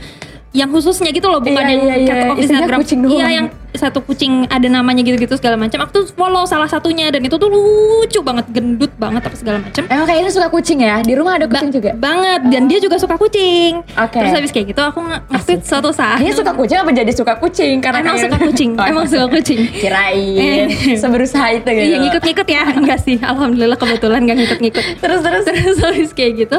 yang 0.54 0.70
khususnya 0.70 1.11
gitu 1.11 1.26
loh 1.26 1.38
bukan 1.38 1.58
Iya, 1.58 1.66
yang 1.68 1.82
iya, 1.82 1.96
iya. 1.99 2.30
Instagram 2.32 2.78
kucing 2.78 3.00
doang. 3.02 3.12
iya 3.12 3.26
yang 3.34 3.46
satu 3.75 3.99
kucing 4.00 4.46
ada 4.46 4.70
namanya 4.70 5.02
gitu-gitu 5.02 5.34
segala 5.34 5.58
macam 5.58 5.82
aku 5.82 5.90
tuh 5.92 6.04
follow 6.08 6.46
salah 6.46 6.64
satunya 6.64 7.11
dan 7.11 7.18
itu 7.18 7.34
tuh 7.34 7.50
lucu 7.50 8.23
banget 8.23 8.46
gendut 8.49 8.94
banget 8.94 9.18
apa 9.20 9.34
segala 9.34 9.58
macam 9.58 9.82
Emang 9.84 10.06
kayaknya 10.06 10.30
suka 10.30 10.46
kucing 10.49 10.78
ya? 10.80 11.02
Di 11.02 11.11
rumah 11.12 11.34
ada 11.34 11.50
kucing 11.50 11.75
juga? 11.75 11.90
banget 11.92 12.40
dan 12.49 12.62
dia 12.64 12.78
juga 12.78 12.96
suka 12.96 13.18
kucing 13.18 13.82
Oke. 13.82 14.14
terus 14.14 14.30
habis 14.32 14.50
kayak 14.50 14.66
gitu 14.68 14.78
aku 14.78 15.02
nge-tweet 15.02 15.61
suatu 15.64 15.90
saat 15.90 16.23
Kayaknya 16.23 16.38
suka 16.38 16.52
kucing 16.54 16.78
apa 16.78 16.90
jadi 16.94 17.12
suka 17.12 17.34
kucing? 17.37 17.75
Karena 17.82 17.99
emang 18.00 18.14
kayak- 18.14 18.25
suka 18.25 18.37
kucing 18.40 18.70
Oh, 18.78 18.87
emang 18.87 19.04
suka 19.04 19.26
kucing 19.28 19.61
Kirain 19.75 20.66
seberusaha 21.02 21.46
itu 21.52 21.66
gitu. 21.68 21.82
Iya 21.84 21.96
ngikut-ngikut 22.00 22.46
ya 22.49 22.62
Enggak 22.78 22.99
sih 23.00 23.18
Alhamdulillah 23.18 23.75
kebetulan 23.75 24.23
gak 24.23 24.38
ngikut-ngikut 24.38 24.84
Terus 24.96 25.18
terus 25.20 25.44
Terus 25.44 25.78
habis 25.80 26.11
kayak 26.12 26.32
gitu 26.38 26.58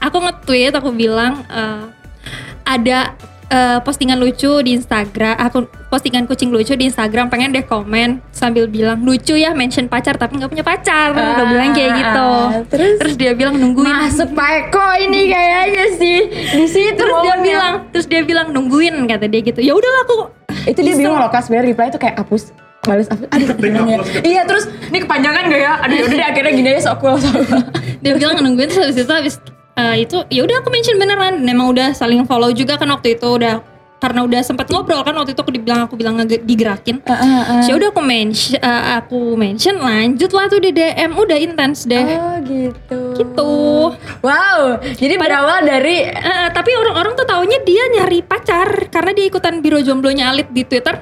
Aku 0.00 0.18
nge-tweet 0.18 0.74
Aku 0.74 0.90
bilang 0.90 1.46
eh, 1.46 2.01
Ada 2.62 3.14
eh, 3.48 3.78
postingan 3.80 4.16
lucu 4.16 4.62
di 4.62 4.72
Instagram 4.72 5.36
Aku 5.40 5.64
postingan 5.88 6.24
kucing 6.24 6.48
lucu 6.48 6.72
di 6.72 6.86
Instagram 6.86 7.28
Pengen 7.28 7.52
deh 7.52 7.62
komen 7.62 8.22
Sambil 8.30 8.66
bilang 8.66 9.02
Lucu 9.02 9.34
ya 9.34 9.52
mention 9.52 9.86
pacar 9.86 10.16
Tapi 10.16 10.38
gak 10.38 10.48
punya 10.48 10.62
pacar 10.62 11.12
Udah 11.12 11.46
bilang 11.46 11.72
kayak 11.72 11.90
gitu 11.96 12.28
Ah, 12.32 12.50
terus? 12.66 13.14
dia 13.14 13.32
bilang 13.32 13.56
nungguin 13.56 13.86
masuk 13.86 14.32
Pak 14.32 14.50
Eko 14.68 14.86
ini 15.00 15.28
kayaknya 15.28 15.86
sih 15.94 16.18
di 16.30 16.66
situ. 16.66 16.96
Terus 16.96 17.12
dia 17.20 17.34
momennya. 17.34 17.44
bilang 17.44 17.74
Terus 17.90 18.06
dia 18.06 18.22
bilang 18.22 18.46
nungguin 18.50 18.94
Kata 19.04 19.26
dia 19.26 19.40
gitu 19.40 19.60
Ya 19.60 19.72
udahlah 19.74 20.02
aku 20.04 20.16
itu 20.62 20.78
dia 20.78 20.94
bingung 20.94 21.18
loh 21.18 21.26
sebenarnya 21.26 21.74
reply 21.74 21.86
itu 21.90 21.98
kayak 21.98 22.16
hapus 22.22 22.54
balas 22.82 23.06
hapus 23.10 23.26
aduh 23.30 23.50
ya. 23.86 23.98
iya 24.22 24.42
terus 24.42 24.66
ini 24.90 25.02
kepanjangan 25.02 25.50
gak 25.50 25.58
ya 25.58 25.72
aduh 25.82 25.96
yaudah 26.02 26.18
deh 26.18 26.26
akhirnya 26.26 26.52
gini 26.54 26.68
aja 26.70 26.82
sok 26.86 26.96
cool 26.98 27.14
sok 27.18 27.34
cool. 27.46 27.62
dia 27.98 28.12
bilang 28.14 28.38
nungguin 28.38 28.68
terus 28.70 28.90
habis 28.90 28.98
itu 29.02 29.10
habis 29.10 29.34
eh, 29.78 29.96
itu 30.04 30.18
ya 30.28 30.42
udah 30.44 30.56
aku 30.60 30.68
mention 30.68 30.96
beneran. 30.96 31.42
Dan 31.42 31.48
emang 31.48 31.72
udah 31.72 31.94
saling 31.96 32.24
follow 32.24 32.50
juga 32.52 32.76
kan 32.76 32.88
waktu 32.90 33.16
itu. 33.16 33.28
Udah 33.28 33.64
karena 34.02 34.26
udah 34.26 34.42
sempat 34.42 34.66
ngobrol 34.66 34.98
kan 35.06 35.14
waktu 35.14 35.30
itu 35.30 35.40
aku 35.46 35.54
dibilang 35.54 35.86
aku 35.86 35.94
bilang 35.94 36.18
digerakin. 36.26 36.98
Ah, 37.06 37.14
ah, 37.14 37.22
ah. 37.22 37.62
ya 37.62 37.78
udah 37.78 37.94
aku 37.94 38.02
mention 38.02 38.58
aku 38.98 39.38
mention 39.38 39.78
lanjut 39.78 40.34
lah 40.34 40.50
tuh 40.50 40.58
di 40.58 40.74
DM 40.74 41.14
udah 41.14 41.38
intens 41.38 41.86
deh. 41.86 42.02
Oh 42.02 42.36
gitu. 42.42 43.00
Gitu. 43.14 43.52
Wow 44.26 44.82
jadi 44.82 45.14
berawal 45.14 45.62
dari 45.62 46.10
Eh, 46.12 46.48
tapi 46.50 46.74
orang-orang 46.74 47.14
tuh 47.14 47.26
taunya 47.30 47.62
dia 47.62 47.84
nyari 47.94 48.26
pacar. 48.26 48.90
Karena 48.90 49.14
dia 49.14 49.30
ikutan 49.30 49.62
biro 49.62 49.78
jomblonya 49.78 50.34
Alit 50.34 50.50
di 50.50 50.66
Twitter. 50.66 50.98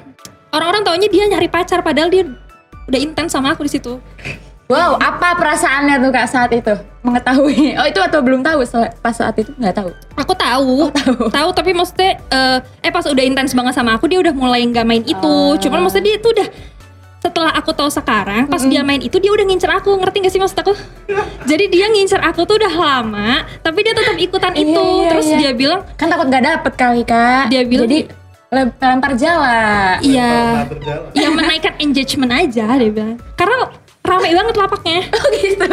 Orang-orang 0.53 0.85
taunya 0.85 1.09
dia 1.09 1.25
nyari 1.25 1.49
pacar 1.49 1.81
padahal 1.81 2.13
dia 2.13 2.29
udah 2.91 2.99
intens 2.99 3.31
sama 3.31 3.55
aku 3.55 3.63
di 3.63 3.71
situ 3.71 4.03
wow 4.71 4.91
apa 4.95 5.27
perasaannya 5.35 5.95
tuh 5.99 6.09
kak 6.09 6.27
saat 6.27 6.51
itu? 6.51 6.73
Mengetahui. 7.01 7.75
Oh 7.75 7.85
itu 7.85 7.99
atau 7.99 8.19
belum 8.21 8.41
tahu 8.41 8.61
pas 9.01 9.11
saat 9.11 9.35
itu? 9.35 9.51
Nggak 9.57 9.75
tahu. 9.75 9.89
Aku 10.15 10.33
tahu, 10.33 10.73
tahu. 11.33 11.49
tapi 11.51 11.73
maksudnya 11.73 12.21
eh, 12.29 12.57
eh 12.79 12.91
pas 12.91 13.03
udah 13.03 13.23
intens 13.23 13.51
banget 13.51 13.73
sama 13.73 13.97
aku 13.97 14.05
dia 14.05 14.21
udah 14.21 14.31
mulai 14.31 14.61
nggak 14.63 14.85
main 14.85 15.03
itu. 15.03 15.19
Oh. 15.25 15.57
Cuman 15.57 15.81
maksudnya 15.81 16.13
dia 16.13 16.15
itu 16.17 16.29
udah 16.29 16.47
setelah 17.21 17.53
aku 17.53 17.69
tahu 17.69 17.85
sekarang 17.85 18.49
pas 18.49 18.65
dia 18.65 18.81
main 18.81 18.97
itu 18.97 19.17
dia 19.17 19.29
udah 19.29 19.45
ngincer 19.45 19.69
aku. 19.69 19.93
Ngerti 19.93 20.25
gak 20.25 20.33
sih 20.33 20.41
maksud 20.41 20.57
aku? 20.57 20.73
Jadi 21.49 21.69
dia 21.69 21.85
ngincer 21.85 22.17
aku 22.17 22.45
tuh 22.45 22.57
udah 22.57 22.73
lama 22.73 23.45
tapi 23.61 23.81
dia 23.81 23.93
tetap 23.93 24.17
ikutan 24.17 24.53
Iya, 24.53 24.61
itu. 24.65 24.81
iya, 24.81 25.07
terus 25.09 25.25
iya. 25.29 25.37
dia 25.37 25.51
bilang 25.53 25.81
kan 25.97 26.09
takut 26.09 26.29
gak 26.29 26.41
dapet 26.41 26.73
kali 26.73 27.01
kak. 27.01 27.49
Dia 27.49 27.61
bilang- 27.61 27.85
jadi 27.85 27.99
lem- 28.51 28.75
lempar 28.75 29.13
jala. 29.15 29.97
Iya. 30.01 30.29
Pernah 30.29 30.69
terjalan. 30.69 31.09
ya 31.15 31.27
menaikkan 31.29 31.73
engagement 31.77 32.31
aja 32.35 32.65
dia 32.73 32.89
bilang. 32.89 33.17
Karena 33.33 33.69
rame 34.01 34.29
banget 34.29 34.55
lapaknya. 34.55 34.99
Oh 35.15 35.27
gitu. 35.31 35.69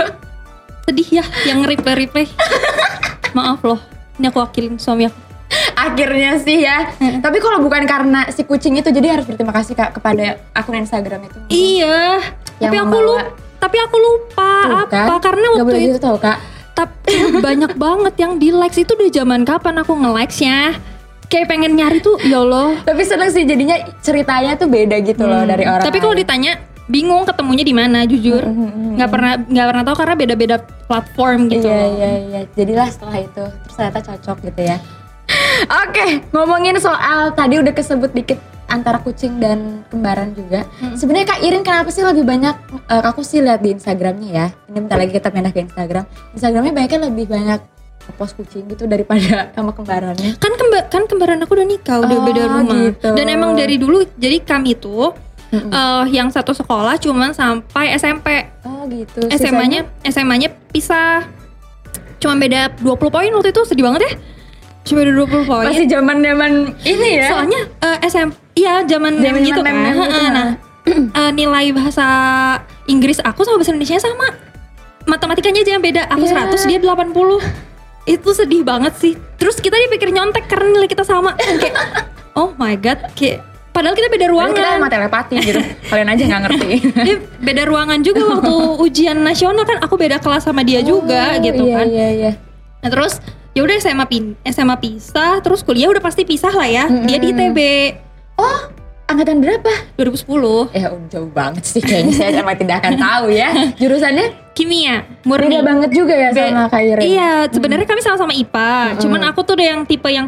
Sedih 0.84 1.08
ya 1.12 1.24
yang 1.44 1.60
replay 1.62 1.94
replay 2.02 2.26
maaf 3.30 3.60
loh 3.60 3.76
ini 4.16 4.26
aku 4.26 4.40
wakilin 4.40 4.76
suami 4.76 5.06
aku. 5.06 5.18
Akhirnya 5.74 6.36
sih 6.36 6.60
ya. 6.60 6.90
Tapi 6.98 7.38
kalau 7.38 7.60
bukan 7.60 7.84
karena 7.84 8.28
si 8.28 8.42
kucing 8.42 8.76
itu 8.76 8.88
jadi 8.88 9.14
harus 9.14 9.24
berterima 9.24 9.54
kasih 9.54 9.72
kak 9.72 9.94
kepada 9.94 10.36
akun 10.52 10.76
Instagram 10.76 11.22
itu. 11.22 11.38
Iya 11.48 12.18
Yang 12.58 12.68
tapi 12.68 12.76
aku 12.78 12.96
lupa 12.98 13.22
tapi 13.58 13.76
aku 13.76 13.96
lupa 13.96 14.52
Tuh, 14.60 14.74
apa 14.76 14.86
kan? 14.88 15.18
karena 15.20 15.44
Nggak 15.44 15.56
waktu 15.56 15.66
boleh 15.66 15.80
itu 15.80 15.90
gitu 15.90 16.00
tau 16.00 16.16
kak. 16.16 16.38
tapi 16.72 17.10
banyak 17.46 17.72
banget 17.74 18.14
yang 18.16 18.32
di 18.36 18.48
likes 18.50 18.76
itu 18.76 18.92
udah 18.92 19.10
zaman 19.12 19.40
kapan 19.42 19.74
aku 19.76 19.92
nge-likesnya? 19.94 20.78
Kayak 21.26 21.46
pengen 21.46 21.72
nyari 21.74 21.98
tuh 21.98 22.16
ya 22.18 22.38
Allah. 22.38 22.78
Tapi 22.80 23.02
seneng 23.02 23.28
sih 23.28 23.44
jadinya 23.44 23.76
ceritanya 23.98 24.54
tuh 24.54 24.66
beda 24.66 24.96
gitu 25.00 25.22
loh 25.22 25.42
dari 25.42 25.62
orang 25.62 25.84
Hmm. 25.84 25.88
tapi 25.88 25.98
kalau 25.98 26.14
ditanya 26.14 26.56
bingung 26.88 27.22
ketemunya 27.22 27.62
di 27.62 27.72
mana 27.72 28.02
jujur 28.02 28.40
Hmm, 28.40 28.96
nggak 28.96 29.08
pernah 29.08 29.32
nggak 29.38 29.66
pernah 29.66 29.82
tahu 29.84 29.96
karena 29.96 30.14
beda-beda 30.16 30.56
platform 30.82 31.40
gitu 31.46 31.64
Iya 31.64 31.76
loh. 31.76 31.90
iya 31.94 32.10
iya. 32.18 32.40
Jadilah 32.50 32.88
setelah 32.88 33.16
itu 33.20 33.44
terus 33.44 33.74
ternyata 33.74 34.00
cocok 34.02 34.36
gitu 34.42 34.60
ya. 34.64 34.76
Oke, 35.84 36.06
ngomongin 36.30 36.76
soal 36.78 37.30
tadi 37.32 37.56
udah 37.56 37.70
kesebut 37.70 38.10
dikit 38.10 38.40
antara 38.66 38.96
kucing 38.98 39.36
dan 39.36 39.84
kembaran 39.86 40.32
juga. 40.32 40.64
Sebenarnya 40.92 41.24
Kak 41.26 41.40
Irin 41.40 41.60
kenapa 41.62 41.88
sih 41.88 42.00
lebih 42.00 42.24
banyak 42.24 42.56
eh, 42.86 43.02
aku 43.02 43.20
sih 43.20 43.38
lihat 43.38 43.60
di 43.60 43.70
Instagramnya 43.70 44.28
ya. 44.30 44.46
Ini 44.66 44.78
bentar 44.78 44.96
lagi 44.96 45.12
kita 45.14 45.28
pindah 45.28 45.50
ke 45.50 45.60
Instagram. 45.62 46.04
Instagramnya 46.32 46.72
banyaknya 46.74 47.00
lebih 47.06 47.26
banyak 47.26 47.60
post 48.10 48.32
kucing 48.34 48.64
gitu 48.66 48.84
daripada 48.84 49.20
sama 49.54 49.70
kembarannya. 49.70 50.36
kan 50.36 50.52
kemba 50.54 50.78
kan 50.86 51.04
kembaran 51.04 51.36
aku 51.38 51.52
udah 51.52 51.66
nikah 51.66 51.96
udah 51.98 52.08
Oh, 52.10 52.24
beda 52.24 52.42
rumah 52.46 52.64
gitu. 52.86 53.08
dan 53.12 53.26
emang 53.26 53.52
dari 53.52 53.76
dulu 53.76 54.00
jadi 54.16 54.40
kami 54.40 54.72
tuh 54.74 55.12
eh, 55.50 56.04
yang 56.10 56.28
satu 56.28 56.52
sekolah 56.52 56.96
cuman 56.96 57.32
sampai 57.32 57.94
SMP 57.94 58.28
Oh 58.62 58.84
gitu. 58.86 59.24
SMA-nya 59.30 59.88
SMA-nya 60.04 60.52
pisah. 60.68 61.24
Cuma 62.18 62.34
beda 62.34 62.74
20 62.76 62.84
poin 63.08 63.30
waktu 63.30 63.48
itu 63.48 63.62
sedih 63.64 63.84
banget 63.84 64.02
ya. 64.04 64.12
Cuma 64.84 65.02
beda 65.02 65.12
20 65.18 65.44
poin. 65.44 65.66
Masih 65.66 65.86
zaman 65.86 66.16
zaman 66.18 66.52
ini 66.82 67.08
ya. 67.16 67.28
soalnya 67.30 67.60
eh, 67.80 67.98
SM 68.02 68.28
iya 68.54 68.82
zaman 68.82 69.16
Zaman-zaman 69.16 69.40
gitu 69.44 69.60
kan. 69.60 69.72
mem-mem 69.72 69.96
gitu, 70.02 70.26
nah 70.28 70.48
eh, 70.88 71.30
nilai 71.32 71.66
bahasa 71.70 72.06
Inggris 72.86 73.20
aku 73.20 73.42
sama 73.42 73.56
bahasa 73.56 73.72
Indonesia 73.72 73.98
sama. 73.98 74.28
Matematikanya 75.04 75.60
aja 75.62 75.72
yang 75.72 75.80
beda. 75.80 76.02
Aku 76.10 76.24
Iya. 76.24 76.44
100 76.52 76.68
dia 76.68 76.78
80 76.78 77.40
itu 78.04 78.28
sedih 78.32 78.60
banget 78.60 78.92
sih. 78.96 79.14
Terus 79.36 79.56
kita 79.56 79.76
dipikir 79.78 80.08
nyontek 80.08 80.44
karena 80.44 80.68
nilai 80.70 80.88
kita 80.88 81.04
sama. 81.04 81.32
Kayak 81.36 81.76
oh 82.40 82.52
my 82.56 82.72
god 82.74 83.00
kayak 83.12 83.40
padahal 83.78 83.94
kita 83.94 84.08
beda 84.08 84.26
Padahal 84.26 84.50
kita 84.50 84.58
ruangan 84.58 84.74
sama 84.74 84.88
telepati 84.90 85.34
gitu. 85.40 85.60
Kalian 85.86 86.08
aja 86.08 86.22
nggak 86.24 86.42
ngerti. 86.42 86.70
dia 87.06 87.16
beda 87.38 87.62
ruangan 87.64 87.98
juga 88.00 88.22
waktu 88.28 88.54
ujian 88.80 89.18
nasional 89.18 89.62
kan 89.62 89.78
aku 89.78 89.94
beda 89.94 90.18
kelas 90.18 90.42
sama 90.42 90.60
dia 90.60 90.82
juga 90.82 91.38
Oh, 91.38 91.40
gitu 91.40 91.62
iya, 91.64 91.76
kan 91.76 91.86
Iya 91.86 92.08
iya. 92.12 92.30
Nah 92.78 92.88
terus 92.88 93.22
ya 93.52 93.62
udah 93.62 93.74
SMA 93.76 94.04
pin 94.04 94.24
SMA 94.44 94.76
pisah 94.76 95.38
terus 95.38 95.62
kuliah 95.62 95.86
udah 95.88 95.98
pasti 95.98 96.22
pisah 96.22 96.50
lah 96.50 96.66
ya. 96.66 96.84
Dia 96.86 97.16
di 97.16 97.30
ITB 97.30 97.58
Oh, 98.34 98.58
angkatan 99.04 99.38
berapa? 99.38 99.72
2010 99.96 100.70
Ya 100.72 100.90
udah 100.90 101.08
jauh 101.08 101.26
banget 101.28 101.62
sih 101.64 101.80
kayaknya 101.80 102.12
saya 102.12 102.30
emang 102.38 102.54
tidak 102.54 102.82
akan 102.82 102.94
tahu 102.94 103.26
ya. 103.30 103.50
Jurusannya 103.74 104.26
kimia 104.52 105.06
murni. 105.22 105.54
beda 105.54 105.62
banget 105.64 105.90
juga 105.92 106.14
ya 106.14 106.30
Be- 106.30 106.50
sama 106.50 106.66
Kak 106.66 106.82
Irin. 106.82 107.02
Iya, 107.04 107.30
sebenarnya 107.48 107.86
kami 107.86 108.00
sama-sama 108.00 108.30
IPA. 108.32 108.98
Cuman 108.98 109.22
aku 109.24 109.40
tuh 109.42 109.54
udah 109.54 109.66
yang 109.68 109.80
tipe 109.84 110.06
yang 110.06 110.26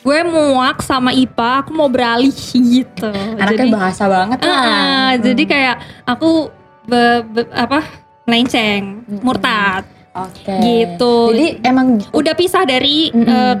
gue 0.00 0.18
muak 0.24 0.80
sama 0.80 1.12
IPA, 1.12 1.50
aku 1.60 1.70
mau 1.76 1.88
beralih 1.92 2.32
gitu. 2.76 3.10
Anaknya 3.36 3.68
bahasa 3.68 4.04
banget 4.08 4.38
lah. 4.40 4.64
Ah, 4.64 5.10
jadi 5.20 5.42
kayak 5.44 5.76
aku 6.08 6.48
be- 6.88 7.24
be- 7.28 7.52
apa 7.52 7.84
melenceng, 8.24 9.04
murtad. 9.20 9.84
Oke. 10.10 10.56
Gitu. 10.58 11.14
Jadi 11.32 11.46
emang 11.62 12.02
Udah 12.10 12.34
pisah 12.34 12.66
dari 12.66 13.12
eh, 13.12 13.54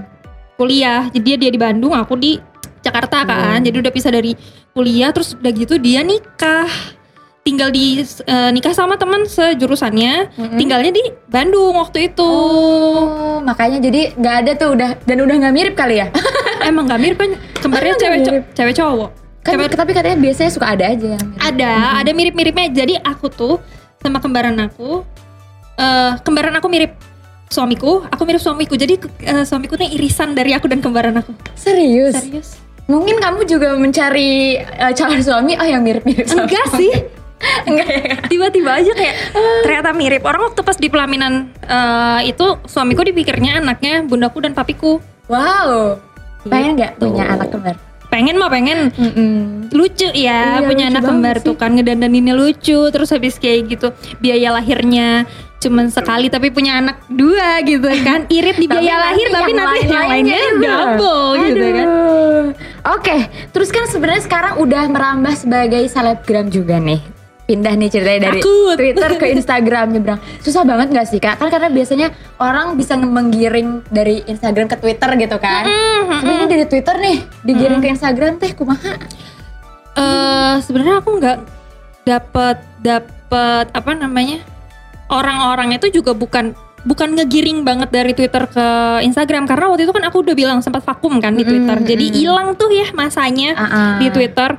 kuliah. 0.56 1.06
Jadi 1.08 1.22
dia 1.22 1.36
dia 1.38 1.50
di 1.52 1.60
Bandung, 1.60 1.94
aku 1.94 2.16
di 2.16 2.36
Jakarta 2.80 3.22
kan. 3.22 3.60
Jadi 3.60 3.76
udah 3.78 3.92
pisah 3.92 4.10
dari 4.10 4.32
kuliah 4.72 5.12
terus 5.12 5.36
udah 5.36 5.52
gitu 5.52 5.76
dia 5.76 6.00
nikah. 6.00 6.68
Tinggal 7.40 7.68
di 7.68 7.96
eh, 8.02 8.50
nikah 8.50 8.70
sama 8.70 8.94
teman 8.94 9.24
sejurusannya, 9.24 10.28
tinggalnya 10.54 10.92
di 10.92 11.00
Bandung 11.24 11.72
waktu 11.74 12.06
itu. 12.06 12.20
Oh, 12.22 13.40
makanya 13.40 13.80
jadi 13.80 14.12
nggak 14.12 14.34
ada 14.38 14.52
tuh 14.54 14.68
udah 14.72 14.90
dan 15.00 15.16
udah 15.18 15.34
nggak 15.38 15.54
mirip 15.54 15.74
kali 15.74 15.98
ya. 15.98 16.12
Emang 16.62 16.84
gak 16.84 17.00
mirip 17.00 17.16
kan 17.16 17.32
kembarnya 17.56 17.88
Oh, 17.88 17.96
nggak 17.96 18.02
cewek 18.02 18.18
co- 18.20 18.30
mirip. 18.30 18.44
cewek 18.52 18.74
cowok. 18.74 19.10
kan, 19.40 19.56
Kembar- 19.56 19.72
tapi 19.72 19.92
katanya 19.92 20.18
biasanya 20.20 20.50
suka 20.50 20.66
ada 20.68 20.84
aja 20.86 21.06
yang 21.10 21.24
mirip. 21.26 21.40
ada, 21.42 21.70
ada 21.96 22.10
mirip-miripnya. 22.12 22.66
Jadi 22.74 22.94
aku 22.98 23.26
tuh 23.26 23.56
sama 23.98 24.18
kembaran 24.18 24.60
aku 24.60 25.00
eh 25.74 26.12
kembaran 26.20 26.52
aku 26.52 26.68
mirip 26.68 26.92
suamiku, 27.48 28.04
aku 28.04 28.22
mirip 28.22 28.38
suamiku. 28.38 28.76
Jadi 28.76 28.94
eh, 29.22 29.44
suamiku 29.44 29.74
nih 29.74 29.96
irisan 29.96 30.36
dari 30.36 30.52
aku 30.52 30.68
dan 30.68 30.78
kembaran 30.78 31.16
aku. 31.16 31.32
Serius. 31.56 32.14
Serius? 32.14 32.60
Mungkin 32.84 33.16
kamu 33.16 33.48
juga 33.48 33.72
mencari 33.74 34.60
eh, 34.60 34.92
calon 34.92 35.18
suami 35.18 35.56
oh 35.56 35.64
yang 35.64 35.80
mirip-mirip 35.80 36.28
sama 36.28 36.44
Enggak 36.44 36.68
sih. 36.76 36.92
Enggak 37.62 37.88
ya. 37.88 38.14
Tiba-tiba 38.26 38.70
aja 38.74 38.92
kayak 38.92 39.16
ternyata 39.62 39.90
mirip. 39.92 40.22
Orang 40.22 40.44
waktu 40.44 40.60
pas 40.60 40.76
di 40.76 40.86
pelaminan 40.86 41.48
eh, 41.60 42.28
itu 42.28 42.44
suamiku 42.64 43.00
dipikirnya 43.02 43.58
anaknya 43.58 44.02
bundaku 44.02 44.40
dan 44.40 44.52
papiku. 44.52 45.00
Wow. 45.26 45.96
Pengen 46.42 46.74
nggak 46.74 46.92
Gitu. 46.94 47.04
punya 47.06 47.24
anak 47.26 47.48
kembar? 47.48 47.76
Pengen 48.08 48.36
mah 48.36 48.50
pengen 48.50 48.90
Mm-mm. 48.90 49.70
lucu 49.70 50.10
ya 50.10 50.58
Iya, 50.58 50.66
punya 50.66 50.84
lucu 50.84 50.92
anak 50.92 51.02
kembar 51.04 51.36
sih. 51.36 51.46
tuh 51.46 51.54
kan 51.54 51.70
ngedandaninnya 51.72 52.34
lucu 52.34 52.90
terus 52.90 53.08
habis 53.08 53.38
kayak 53.38 53.70
gitu 53.70 53.88
biaya 54.18 54.50
lahirnya 54.50 55.30
cuman 55.56 55.88
sekali 55.88 56.26
tapi 56.26 56.48
punya 56.48 56.80
anak 56.80 57.04
dua 57.06 57.60
gitu 57.62 57.86
kan 58.02 58.26
irit 58.32 58.56
di 58.56 58.66
biaya 58.66 58.98
lahir 58.98 59.26
tapi 59.28 59.52
nanti 59.52 59.78
yang 59.86 60.08
lainnya 60.08 60.38
juga. 60.42 60.66
double 60.90 61.28
gitu 61.46 61.66
kan. 61.70 61.88
Oke, 62.90 63.16
terus 63.50 63.68
kan 63.68 63.84
sebenarnya 63.86 64.22
sekarang 64.22 64.54
udah 64.58 64.82
merambah 64.88 65.34
sebagai 65.36 65.84
selebgram 65.86 66.48
juga 66.48 66.80
nih. 66.80 67.19
Pindah 67.50 67.74
nih 67.74 67.90
ceritanya 67.90 68.30
dari 68.30 68.38
Takut. 68.38 68.76
Twitter 68.78 69.10
ke 69.12 69.26
Instagram 69.34 69.90
nyebrang. 69.90 70.22
Susah 70.38 70.62
banget 70.62 70.94
gak 70.94 71.02
sih 71.04 71.18
kak? 71.18 71.34
Kan 71.34 71.50
karena 71.50 71.66
biasanya 71.66 72.08
orang 72.38 72.78
bisa 72.78 72.94
menggiring 72.94 73.82
dari 73.90 74.22
Instagram 74.24 74.70
ke 74.70 74.78
Twitter 74.78 75.10
gitu 75.18 75.36
kan. 75.36 75.66
Tapi 76.06 76.30
ini 76.32 76.46
dari 76.46 76.64
Twitter 76.64 76.94
nih 76.94 77.16
digiring 77.42 77.80
ke 77.80 77.90
Instagram 77.90 78.38
teh 78.38 78.54
kumaha? 78.54 78.94
eh 79.92 80.54
sebenarnya 80.60 81.02
aku 81.02 81.18
nggak 81.18 81.38
dapet 82.04 82.56
dapet 82.78 83.66
apa 83.68 83.90
namanya 83.92 84.38
orang-orang 85.08 85.74
itu 85.74 85.90
juga 85.92 86.14
bukan 86.14 86.54
bukan 86.80 87.12
ngegiring 87.12 87.60
banget 87.60 87.90
dari 87.90 88.14
Twitter 88.14 88.46
ke 88.46 88.66
Instagram 89.02 89.44
karena 89.44 89.68
waktu 89.68 89.84
itu 89.84 89.92
kan 89.92 90.06
aku 90.06 90.24
udah 90.24 90.32
bilang 90.32 90.58
sempat 90.62 90.80
vakum 90.80 91.18
kan 91.18 91.34
di 91.34 91.44
Twitter 91.44 91.76
jadi 91.84 92.06
hilang 92.08 92.54
tuh 92.54 92.70
ya 92.70 92.88
masanya 92.94 93.52
Ah-ah. 93.52 93.98
di 93.98 94.08
Twitter 94.08 94.56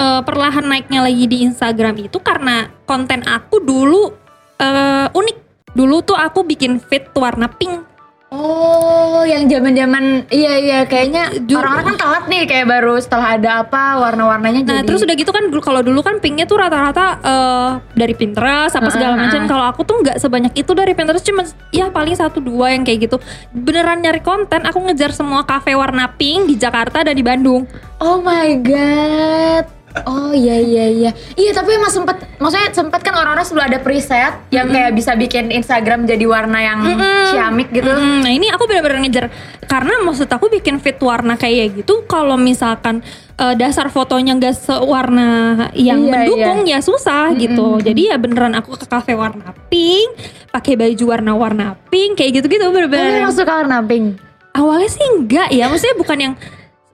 Eh, 0.00 0.22
perlahan 0.24 0.64
naiknya 0.64 1.04
lagi 1.04 1.28
di 1.28 1.44
Instagram 1.44 2.00
itu 2.00 2.16
karena 2.18 2.72
konten 2.88 3.20
aku 3.20 3.60
dulu 3.60 4.08
eh, 4.56 5.06
unik 5.12 5.36
dulu 5.70 6.00
tuh 6.00 6.16
aku 6.16 6.40
bikin 6.42 6.80
feed 6.80 7.12
warna 7.12 7.46
pink 7.46 7.84
Oh, 8.30 9.26
yang 9.26 9.50
zaman-zaman 9.50 10.22
iya 10.30 10.54
iya 10.54 10.78
kayaknya 10.86 11.34
orang-orang 11.50 11.82
kan 11.84 11.96
telat 11.98 12.24
nih 12.30 12.46
kayak 12.46 12.70
baru 12.70 12.94
setelah 12.96 13.34
ada 13.34 13.66
apa 13.66 13.98
warna-warnanya 13.98 14.62
Nah 14.62 14.78
jadi. 14.80 14.86
terus 14.86 15.02
udah 15.02 15.16
gitu 15.18 15.34
kan 15.34 15.50
kalau 15.58 15.82
dulu 15.82 15.98
kan 15.98 16.22
pinknya 16.22 16.46
tuh 16.46 16.62
rata-rata 16.62 17.18
eh, 17.20 17.70
dari 17.92 18.14
Pinterest 18.14 18.78
apa 18.78 18.86
segala 18.88 19.18
Heeh, 19.18 19.26
macam. 19.26 19.40
heeh. 19.42 19.50
Kalau 19.50 19.64
aku 19.66 19.82
tuh 19.82 19.98
nggak 20.00 20.16
sebanyak 20.16 20.54
itu 20.54 20.72
dari 20.72 20.94
Pinterest 20.94 21.26
cuma 21.26 21.42
ya 21.74 21.90
paling 21.90 22.14
satu 22.14 22.38
dua 22.38 22.70
yang 22.70 22.86
kayak 22.86 23.10
gitu. 23.10 23.18
Beneran 23.50 23.98
nyari 23.98 24.22
konten 24.22 24.62
aku 24.62 24.78
ngejar 24.78 25.10
semua 25.10 25.42
kafe 25.42 25.74
warna 25.74 26.06
pink 26.14 26.46
di 26.46 26.54
Jakarta 26.54 27.02
dan 27.02 27.18
di 27.18 27.26
Bandung. 27.26 27.66
Oh 27.98 28.22
my 28.22 28.54
god. 28.62 29.79
Oh 30.06 30.30
iya 30.30 30.54
iya 30.54 30.86
iya. 30.86 31.10
Iya 31.34 31.50
tapi 31.50 31.74
emang 31.74 31.90
sempet 31.90 32.22
maksudnya 32.38 32.70
sempet 32.70 33.02
kan 33.02 33.10
orang-orang 33.10 33.42
sebelum 33.42 33.66
ada 33.66 33.78
preset 33.78 34.38
yang 34.48 34.70
kayak 34.70 34.94
bisa 34.94 35.18
bikin 35.18 35.50
Instagram 35.50 36.06
jadi 36.06 36.22
warna 36.24 36.58
yang 36.62 36.78
ciamik 37.28 37.74
gitu. 37.74 37.90
Mm, 37.90 38.22
nah 38.22 38.30
ini 38.30 38.46
aku 38.48 38.70
bener-bener 38.70 39.02
ngejar 39.02 39.26
karena 39.66 39.98
maksud 40.00 40.30
aku 40.30 40.46
bikin 40.46 40.78
fit 40.78 40.94
warna 40.98 41.34
kayak 41.34 41.82
gitu 41.82 42.06
kalau 42.06 42.38
misalkan 42.38 43.02
eh, 43.34 43.54
dasar 43.54 43.90
fotonya 43.90 44.38
nggak 44.38 44.54
sewarna 44.54 45.28
yang 45.74 46.06
Iya, 46.06 46.12
mendukung 46.22 46.58
ya 46.66 46.78
susah 46.78 47.34
gitu. 47.34 47.82
Jadi 47.82 48.10
ya 48.10 48.16
beneran 48.16 48.54
aku 48.54 48.78
ke 48.78 48.86
kafe 48.86 49.18
warna 49.18 49.50
pink, 49.66 50.14
pakai 50.50 50.78
baju 50.78 51.04
warna-warna 51.08 51.74
pink 51.90 52.14
kayak 52.14 52.38
gitu-gitu 52.38 52.70
bener-bener. 52.70 53.26
emang 53.26 53.34
suka 53.34 53.66
warna 53.66 53.82
pink. 53.82 54.22
awalnya 54.50 54.86
sih 54.86 55.06
enggak 55.14 55.46
ya 55.50 55.70
maksudnya 55.70 55.94
bukan 55.94 56.18
yang 56.18 56.34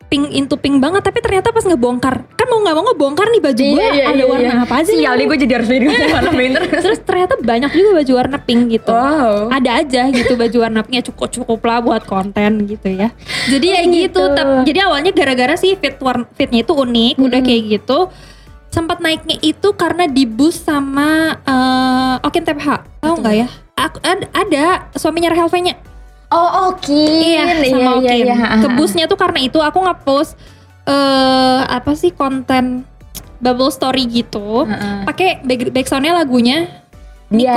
pink 0.07 0.31
into 0.31 0.55
pink 0.55 0.79
banget 0.79 1.03
tapi 1.03 1.19
ternyata 1.19 1.51
pas 1.51 1.61
ngebongkar 1.61 2.23
kan 2.31 2.47
mau 2.47 2.63
nggak 2.63 2.75
mau 2.75 2.85
ngebongkar 2.85 3.27
nih 3.29 3.43
baju 3.43 3.63
gue 3.67 3.87
ada 4.01 4.25
warna 4.25 4.55
apa 4.63 4.75
aja 4.79 4.91
Sial 4.91 5.15
nih 5.15 5.27
gue 5.27 5.39
jadi 5.41 5.53
harus 5.53 5.69
beli 5.69 5.87
warna 6.09 6.31
pink 6.33 6.51
terus. 6.55 6.71
terus 6.81 7.01
ternyata 7.03 7.35
banyak 7.37 7.71
juga 7.71 7.91
baju 7.97 8.13
warna 8.15 8.39
pink 8.39 8.63
gitu. 8.71 8.91
Wow. 8.91 9.51
ada 9.51 9.71
aja 9.77 10.03
gitu 10.09 10.33
baju 10.35 10.57
warna 10.61 10.81
pinknya 10.81 11.03
cukup 11.05 11.29
cukup 11.33 11.61
lah 11.61 11.79
buat 11.81 12.03
konten 12.05 12.65
gitu 12.65 12.87
ya. 12.89 13.11
Jadi 13.47 13.67
ya 13.67 13.79
Oh, 13.79 13.85
gitu. 13.85 13.99
gitu. 13.99 14.23
Tap- 14.33 14.63
jadi 14.65 14.79
awalnya 14.85 15.11
gara-gara 15.11 15.55
sih 15.55 15.75
fit 15.75 15.99
warna 15.99 16.23
fitnya 16.33 16.63
itu 16.63 16.73
unik 16.73 17.15
udah 17.19 17.41
kayak 17.41 17.63
gitu 17.73 17.99
sempat 18.67 19.01
naiknya 19.01 19.41
itu 19.41 19.69
karena 19.73 20.05
di 20.05 20.23
boost 20.23 20.63
sama 20.63 21.35
eh 21.41 22.15
Okin 22.23 22.43
TPH 22.43 22.69
tahu 23.01 23.15
nggak 23.19 23.35
ya? 23.35 23.47
Aku, 23.77 23.99
ad- 24.01 24.29
ada 24.31 24.65
suaminya 24.93 25.29
Rahel 25.29 25.49
V-nya 25.49 25.75
Oh 26.31 26.75
oke. 26.75 26.91
Iya, 26.91 27.63
sama 27.71 28.03
Okin. 28.03 28.03
iya, 28.03 28.15
iya. 28.35 28.37
Kebusnya 28.59 29.05
tuh 29.07 29.15
karena 29.15 29.39
itu 29.47 29.63
aku 29.63 29.79
nge-post 29.87 30.35
eh 30.87 31.61
apa 31.67 31.95
sih 31.99 32.11
konten 32.15 32.83
bubble 33.39 33.71
story 33.71 34.11
gitu. 34.11 34.67
Heeh. 34.67 35.07
Pakai 35.07 35.43
back 35.47 35.71
backsoundnya 35.71 36.15
lagunya. 36.17 36.83
Niko, 37.27 37.51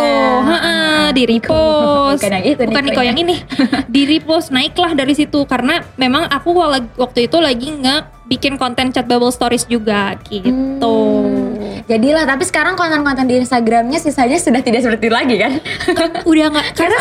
Heeh, 0.50 1.14
di 1.14 1.30
repost. 1.30 2.26
Bukan 2.26 2.34
yang 2.42 2.46
itu, 2.50 2.62
Bukan 2.66 2.84
Niko 2.90 2.90
Niko 2.90 3.02
ya. 3.06 3.08
yang 3.14 3.18
ini. 3.22 3.38
di 3.94 4.02
repost 4.10 4.50
naiklah 4.50 4.98
dari 4.98 5.14
situ 5.14 5.46
karena 5.46 5.86
memang 5.94 6.26
aku 6.26 6.58
waktu 6.98 7.30
itu 7.30 7.38
lagi 7.38 7.78
nge 7.78 8.02
bikin 8.34 8.58
konten 8.58 8.90
chat 8.90 9.06
bubble 9.06 9.30
stories 9.30 9.70
juga 9.70 10.18
gitu. 10.26 10.90
Hmm. 11.22 11.59
Jadilah, 11.86 12.24
tapi 12.24 12.44
sekarang 12.44 12.74
konten-konten 12.74 13.24
di 13.24 13.38
Instagramnya 13.38 13.96
sisanya 13.96 14.36
sudah 14.36 14.60
tidak 14.60 14.82
seperti 14.82 15.08
lagi 15.08 15.36
kan? 15.36 15.62
Udah 16.24 16.46
nggak 16.50 16.66
karena 16.80 16.98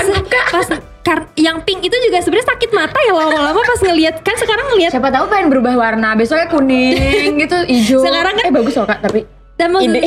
pas 0.47 0.67
kar- 1.01 1.33
yang 1.35 1.59
pink 1.61 1.83
itu 1.83 1.97
juga 2.01 2.21
sebenarnya 2.21 2.49
sakit 2.49 2.71
mata 2.71 2.99
ya 3.01 3.13
lama-lama 3.13 3.59
pas 3.59 3.81
ngelihat 3.81 4.21
kan 4.21 4.37
sekarang 4.37 4.67
ngelihat 4.71 4.93
Siapa 4.93 5.09
tahu 5.09 5.25
pengen 5.27 5.49
berubah 5.49 5.75
warna, 5.75 6.13
besoknya 6.13 6.47
kuning 6.47 7.39
gitu, 7.39 7.57
hijau. 7.65 8.01
Sekarang 8.01 8.35
kan- 8.35 8.47
eh 8.47 8.53
bagus 8.53 8.75
loh 8.75 8.85
kak, 8.85 9.01
tapi 9.01 9.25
Dan 9.55 9.75
maksud- 9.75 9.91
Ide. 9.91 10.03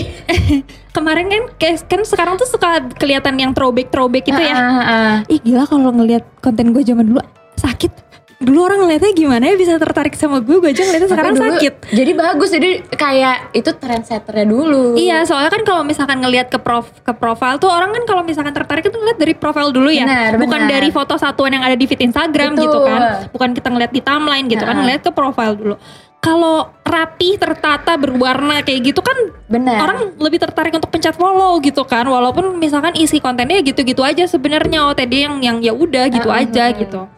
kemarin 0.95 1.27
kan 1.27 1.41
kan 1.81 2.01
sekarang 2.01 2.35
tuh 2.35 2.45
suka 2.45 2.87
kelihatan 2.95 3.35
yang 3.35 3.51
throwback 3.51 3.87
throwback 3.89 4.23
gitu 4.23 4.39
ya. 4.39 4.51
Ah, 4.51 4.59
ah, 4.59 4.79
ah. 4.83 5.15
Ih 5.25 5.39
gila 5.39 5.63
kalau 5.63 5.91
ngelihat 5.91 6.23
konten 6.39 6.71
gue 6.71 6.79
zaman 6.81 7.03
dulu 7.05 7.19
sakit. 7.55 8.10
Dulu 8.41 8.59
orang 8.65 8.79
ngeliatnya 8.81 9.13
gimana 9.13 9.43
ya 9.45 9.55
bisa 9.55 9.77
tertarik 9.77 10.17
sama 10.17 10.41
gue, 10.41 10.57
gue 10.57 10.73
aja 10.73 10.81
ngeliatnya 10.81 11.09
sekarang 11.13 11.33
dulu 11.37 11.45
sakit. 11.61 11.73
Jadi 11.93 12.11
bagus, 12.17 12.49
jadi 12.49 12.69
kayak 12.89 13.53
itu 13.53 13.69
trendsetternya 13.77 14.45
dulu. 14.49 14.97
Iya, 14.97 15.21
soalnya 15.29 15.53
kan 15.53 15.61
kalau 15.61 15.85
misalkan 15.85 16.17
ngelihat 16.25 16.49
ke 16.49 16.57
prof 16.57 16.89
ke 17.05 17.13
profile 17.13 17.61
tuh 17.61 17.69
orang 17.69 17.93
kan 17.93 18.03
kalau 18.09 18.25
misalkan 18.25 18.49
tertarik 18.49 18.81
itu 18.81 18.97
ngeliat 18.97 19.21
dari 19.21 19.37
profile 19.37 19.69
dulu 19.69 19.93
ya, 19.93 20.09
Benar, 20.09 20.41
bukan 20.41 20.61
benar. 20.65 20.73
dari 20.73 20.89
foto 20.89 21.13
satuan 21.21 21.53
yang 21.53 21.61
ada 21.61 21.77
di 21.77 21.85
feed 21.85 22.01
Instagram 22.01 22.57
Betul. 22.57 22.65
gitu 22.65 22.79
kan, 22.81 23.01
bukan 23.29 23.49
kita 23.53 23.67
ngeliat 23.69 23.91
di 23.93 24.01
timeline 24.01 24.45
gitu 24.49 24.65
kan, 24.65 24.73
Heeh. 24.73 24.81
ngeliat 24.89 25.01
ke 25.05 25.11
profile 25.13 25.53
dulu. 25.53 25.75
Kalau 26.21 26.69
rapi, 26.85 27.33
tertata, 27.33 27.97
berwarna 27.97 28.61
kayak 28.61 28.93
gitu 28.93 29.01
kan 29.01 29.17
Benar. 29.49 29.77
orang 29.89 29.99
lebih 30.21 30.37
tertarik 30.37 30.69
untuk 30.77 30.93
pencet 30.93 31.17
follow 31.17 31.57
gitu 31.65 31.81
kan 31.81 32.05
walaupun 32.05 32.61
misalkan 32.61 32.93
isi 32.93 33.17
kontennya 33.17 33.57
gitu-gitu 33.65 34.05
aja 34.05 34.29
sebenarnya 34.29 34.85
oh 34.85 34.93
tadi 34.93 35.25
yang 35.25 35.41
yang 35.41 35.57
ya 35.65 35.73
udah 35.73 36.13
gitu 36.13 36.29
Uh-uh. 36.29 36.41
aja 36.45 36.77
gitu 36.77 37.09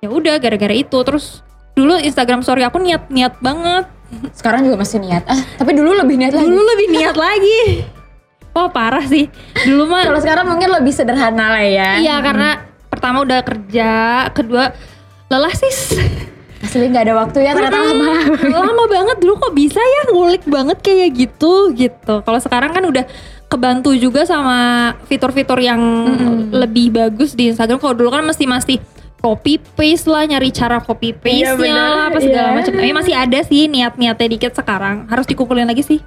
ya 0.00 0.08
udah 0.08 0.36
gara-gara 0.40 0.74
itu. 0.74 0.98
Terus 1.04 1.44
dulu 1.76 1.96
Instagram 2.00 2.40
story 2.42 2.64
aku 2.64 2.80
niat-niat 2.80 3.38
banget. 3.40 3.86
Sekarang 4.34 4.66
juga 4.66 4.82
masih 4.82 4.98
niat. 4.98 5.22
Ah, 5.30 5.38
tapi 5.60 5.76
dulu 5.76 5.94
lebih 5.94 6.18
niat 6.18 6.34
lagi. 6.34 6.48
dulu 6.48 6.60
lebih 6.74 6.86
niat 6.90 7.16
lagi. 7.16 7.60
Wah 8.50 8.66
parah 8.66 9.06
sih. 9.06 9.30
Dulu 9.62 9.86
mah 9.86 10.10
Kalau 10.10 10.20
sekarang 10.20 10.46
mungkin 10.50 10.68
lebih 10.74 10.90
sederhana 10.90 11.54
lah 11.54 11.62
ya. 11.62 12.02
iya 12.02 12.18
karena 12.18 12.66
pertama 12.90 13.22
udah 13.22 13.40
kerja 13.46 13.90
kedua 14.34 14.74
lelah 15.30 15.54
sis 15.54 15.94
Asli 16.60 16.90
nggak 16.90 17.04
ada 17.06 17.14
waktu 17.16 17.38
ya 17.40 17.56
ternyata 17.56 17.80
lama. 17.80 18.14
lama 18.60 18.84
banget. 18.84 19.16
Dulu 19.22 19.32
kok 19.40 19.54
bisa 19.56 19.80
ya 19.80 20.02
ngulik 20.12 20.44
banget 20.44 20.78
kayak 20.84 21.10
gitu 21.16 21.72
gitu. 21.72 22.20
Kalau 22.20 22.40
sekarang 22.42 22.76
kan 22.76 22.84
udah 22.84 23.04
kebantu 23.48 23.96
juga 23.96 24.28
sama 24.28 24.92
fitur-fitur 25.08 25.56
yang 25.56 25.80
lebih 26.52 26.92
bagus 26.92 27.32
di 27.32 27.48
Instagram. 27.48 27.80
Kalau 27.80 27.96
dulu 27.96 28.12
kan 28.12 28.28
mesti 28.28 28.44
masih 28.44 28.76
copy 29.20 29.60
paste 29.76 30.04
lah 30.04 30.24
nyari 30.24 30.48
cara 30.48 30.80
copy 30.80 31.12
paste 31.12 31.52
Iya, 31.52 31.60
nya 31.60 31.76
lah 31.86 32.04
apa 32.08 32.18
segala 32.18 32.48
Iya. 32.48 32.56
macam. 32.56 32.72
Tapi 32.74 32.92
masih 32.92 33.14
ada 33.14 33.38
sih 33.42 33.62
niat-niatnya 33.66 34.26
dikit 34.26 34.52
sekarang. 34.52 35.04
Harus 35.06 35.24
dikumpulin 35.24 35.64
lagi 35.64 35.80
sih. 35.82 36.00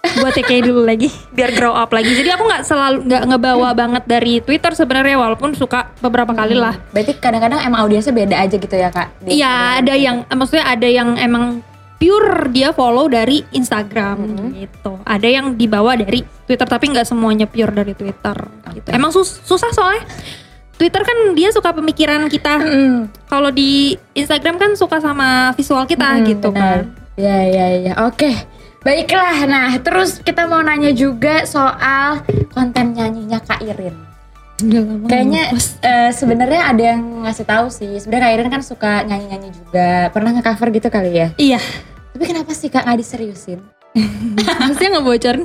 Buat 0.00 0.32
TK 0.32 0.64
dulu 0.64 0.80
lagi. 0.82 1.08
Biar 1.36 1.52
grow 1.52 1.72
up 1.72 1.88
lagi. 1.90 2.08
Jadi 2.10 2.28
aku 2.28 2.44
nggak 2.44 2.62
selalu 2.62 3.04
nggak 3.04 3.22
ngebawa 3.26 3.68
banget 3.72 4.02
dari 4.04 4.40
Twitter 4.40 4.72
sebenarnya 4.72 5.16
walaupun 5.16 5.52
suka 5.52 5.92
beberapa 5.98 6.32
kali 6.32 6.52
lah. 6.52 6.76
Berarti 6.90 7.16
kadang-kadang 7.16 7.60
emang 7.60 7.84
audiensnya 7.84 8.12
beda 8.12 8.36
aja 8.38 8.56
gitu 8.56 8.72
ya 8.72 8.88
kak? 8.88 9.08
Iya 9.24 9.52
ada 9.76 9.92
yang 9.92 10.24
maksudnya 10.26 10.64
ada 10.64 10.84
yang 10.84 11.16
emang 11.16 11.60
pure 11.96 12.48
dia 12.48 12.72
follow 12.72 13.06
dari 13.06 13.44
Instagram 13.52 14.24
gitu. 14.56 14.96
Ada 15.02 15.28
yang 15.30 15.52
dibawa 15.52 15.92
dari 15.94 16.24
Twitter 16.48 16.64
tapi 16.64 16.88
nggak 16.88 17.04
semuanya 17.04 17.44
pure 17.44 17.68
dari 17.70 17.92
Twitter 17.92 18.36
gitu. 18.72 18.88
Emang 18.88 19.12
sus- 19.12 19.36
susah 19.38 19.68
soalnya 19.68 20.08
Twitter 20.80 21.04
kan 21.04 21.36
dia 21.36 21.52
suka 21.52 21.76
pemikiran 21.76 22.24
kita. 22.32 22.56
Mm, 22.56 23.12
Kalau 23.28 23.52
di 23.52 24.00
Instagram 24.16 24.56
kan 24.56 24.72
suka 24.80 24.96
sama 24.96 25.52
visual 25.52 25.84
kita 25.84 26.16
mm, 26.16 26.24
gitu 26.24 26.48
benar. 26.48 26.88
kan. 26.88 26.96
Iya 27.20 27.36
iya 27.52 27.66
iya. 27.84 27.92
Oke. 28.08 28.32
Baiklah. 28.80 29.44
Nah, 29.44 29.76
terus 29.84 30.24
kita 30.24 30.48
mau 30.48 30.64
nanya 30.64 30.88
juga 30.96 31.44
soal 31.44 32.24
konten 32.56 32.96
nyanyinya 32.96 33.44
Kak 33.44 33.60
Irin. 33.60 33.92
Kayaknya 35.04 35.52
eh, 35.84 36.10
sebenarnya 36.16 36.72
ada 36.72 36.82
yang 36.96 37.28
ngasih 37.28 37.44
tahu 37.44 37.68
sih. 37.68 38.00
Sebenarnya 38.00 38.24
Kak 38.24 38.34
Irin 38.40 38.48
kan 38.48 38.62
suka 38.64 39.04
nyanyi-nyanyi 39.04 39.52
juga. 39.52 40.08
Pernah 40.16 40.32
nge-cover 40.40 40.68
gitu 40.72 40.88
kali 40.88 41.12
ya? 41.12 41.28
Iya. 41.36 41.60
Tapi 42.16 42.24
kenapa 42.24 42.56
sih 42.56 42.72
Kak 42.72 42.88
nggak 42.88 43.04
diseriusin? 43.04 43.60
Maksudnya 43.90 44.90
ngebocorin 44.96 45.42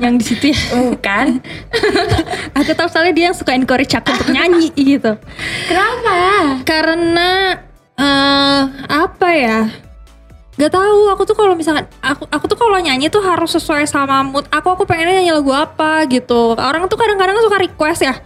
yang 0.00 0.16
di 0.16 0.24
situ 0.24 0.56
ya. 0.56 0.58
Bukan. 0.88 1.26
Aku 2.58 2.70
tahu 2.72 2.88
soalnya 2.88 3.12
dia 3.12 3.24
yang 3.28 3.36
suka 3.36 3.52
encourage 3.52 3.92
aku 3.92 4.08
untuk 4.08 4.32
nyanyi 4.32 4.72
gitu. 4.72 5.20
Kenapa? 5.68 6.16
Karena 6.64 7.60
eh 7.94 8.62
apa 8.88 9.28
ya? 9.30 9.60
Gak 10.58 10.74
tahu, 10.74 11.06
aku 11.06 11.22
tuh 11.22 11.38
kalau 11.38 11.54
misalkan 11.54 11.86
aku 12.02 12.26
aku 12.34 12.50
tuh 12.50 12.58
kalau 12.58 12.82
nyanyi 12.82 13.06
tuh 13.06 13.22
harus 13.22 13.54
sesuai 13.54 13.86
sama 13.86 14.26
mood 14.26 14.48
aku. 14.50 14.74
Aku 14.74 14.82
pengennya 14.88 15.20
nyanyi 15.20 15.32
lagu 15.36 15.52
apa 15.54 16.02
gitu. 16.08 16.56
Orang 16.56 16.88
tuh 16.88 16.98
kadang-kadang 16.98 17.38
suka 17.38 17.62
request 17.62 18.00
ya. 18.02 18.16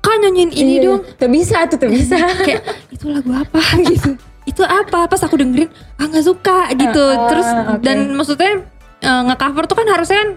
Kan 0.00 0.24
nyanyiin 0.24 0.50
ini 0.50 0.72
Iya, 0.80 0.84
dong. 0.88 1.00
Tuh 1.14 1.28
bisa 1.30 1.68
tuh, 1.68 1.76
tuh 1.78 1.92
bisa. 1.92 2.18
Kayak 2.46 2.64
itu 2.90 3.04
lagu 3.06 3.30
apa 3.30 3.60
gitu. 3.94 4.16
Itu 4.42 4.64
apa? 4.64 5.06
Pas 5.06 5.20
aku 5.22 5.38
dengerin 5.38 5.68
ah 6.00 6.08
nggak 6.08 6.24
suka 6.24 6.72
gitu. 6.74 7.04
Ah, 7.04 7.28
Terus 7.30 7.46
oke. 7.46 7.84
dan 7.84 7.98
maksudnya 8.16 8.52
eh, 9.00 9.22
nge-cover 9.26 9.64
tuh 9.64 9.76
kan 9.76 9.86
harusnya 9.88 10.18
kan 10.18 10.30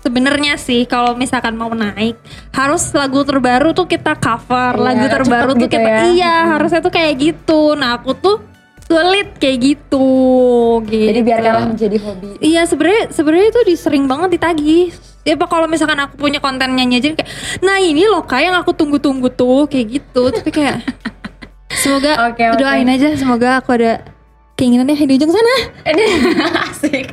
sebenarnya 0.00 0.56
sih 0.56 0.88
kalau 0.88 1.12
misalkan 1.12 1.54
mau 1.54 1.68
naik 1.70 2.16
harus 2.50 2.88
lagu 2.90 3.20
terbaru 3.20 3.70
tuh 3.70 3.84
kita 3.84 4.16
cover, 4.16 4.72
Iya, 4.72 4.80
lagu 4.80 5.06
terbaru 5.06 5.50
tuh 5.52 5.68
gitu 5.68 5.76
kita 5.76 5.90
ya. 5.92 6.00
iya 6.08 6.34
harusnya 6.48 6.80
tuh 6.80 6.88
kayak 6.88 7.14
gitu. 7.20 7.76
Nah 7.76 8.00
aku 8.00 8.16
tuh 8.16 8.36
sulit 8.88 9.36
kayak 9.36 9.58
gitu. 9.60 10.08
gitu. 10.82 11.04
Jadi 11.04 11.20
biarkanlah 11.20 11.68
menjadi 11.68 11.96
hobi. 12.00 12.32
Iya 12.40 12.64
sebenarnya 12.64 13.12
sebenarnya 13.12 13.46
itu 13.52 13.60
disering 13.68 14.04
banget 14.08 14.40
ditagih. 14.40 14.88
Ya 15.20 15.36
apa 15.36 15.46
kalau 15.46 15.68
misalkan 15.68 16.00
aku 16.00 16.16
punya 16.16 16.40
konten 16.40 16.72
nyanyi 16.72 16.96
aja 16.96 17.12
kayak, 17.12 17.28
nah 17.60 17.76
ini 17.76 18.08
loh 18.08 18.24
kayak 18.24 18.50
yang 18.50 18.56
aku 18.56 18.72
tunggu-tunggu 18.72 19.28
tuh 19.30 19.68
kayak 19.68 20.00
gitu. 20.00 20.32
Tapi 20.32 20.48
kayak 20.48 20.80
semoga 21.84 22.32
Oke, 22.32 22.48
oke. 22.48 22.56
doain 22.56 22.88
aja 22.88 23.12
semoga 23.14 23.60
aku 23.60 23.76
ada 23.76 24.00
keinginannya 24.60 24.92
di 24.92 25.14
ujung 25.16 25.32
sana. 25.32 25.54
Ini 25.88 26.04
asik. 26.68 27.06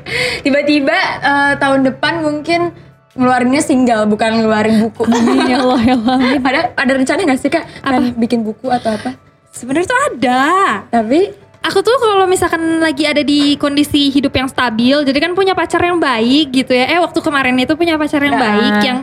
Tiba-tiba 0.43 0.97
eh, 1.23 1.53
tahun 1.55 1.87
depan 1.87 2.19
mungkin 2.19 2.75
ngeluarinnya 3.15 3.63
single 3.63 4.03
bukan 4.05 4.43
ngeluarin 4.43 4.83
buku. 4.83 5.07
ya 5.51 5.63
Allah 5.63 5.81
ya 5.81 5.95
Allah. 5.95 6.15
amin. 6.19 6.43
ada 6.43 6.59
ada 6.75 6.91
rencana 6.91 7.19
nggak 7.23 7.39
sih 7.39 7.49
kak? 7.49 7.63
Apa? 7.81 8.11
bikin 8.19 8.43
buku 8.43 8.67
atau 8.67 8.93
apa? 8.93 9.15
Sebenarnya 9.55 9.87
tuh 9.87 10.01
ada. 10.11 10.43
Tapi 10.91 11.47
Aku 11.57 11.83
tuh 11.83 11.99
kalau 11.99 12.23
misalkan 12.29 12.79
lagi 12.79 13.03
ada 13.03 13.19
di 13.25 13.59
kondisi 13.59 14.07
hidup 14.07 14.31
yang 14.31 14.47
stabil, 14.47 15.03
jadi 15.03 15.19
kan 15.19 15.35
punya 15.35 15.51
pacar 15.51 15.83
yang 15.83 15.99
baik 15.99 16.55
gitu 16.55 16.71
ya. 16.71 16.87
Eh 16.95 16.99
waktu 17.01 17.19
kemarin 17.19 17.59
itu 17.59 17.75
punya 17.75 17.99
pacar 17.99 18.23
yang 18.23 18.39
Nah. 18.39 18.43
baik 18.45 18.75
yang 18.87 18.97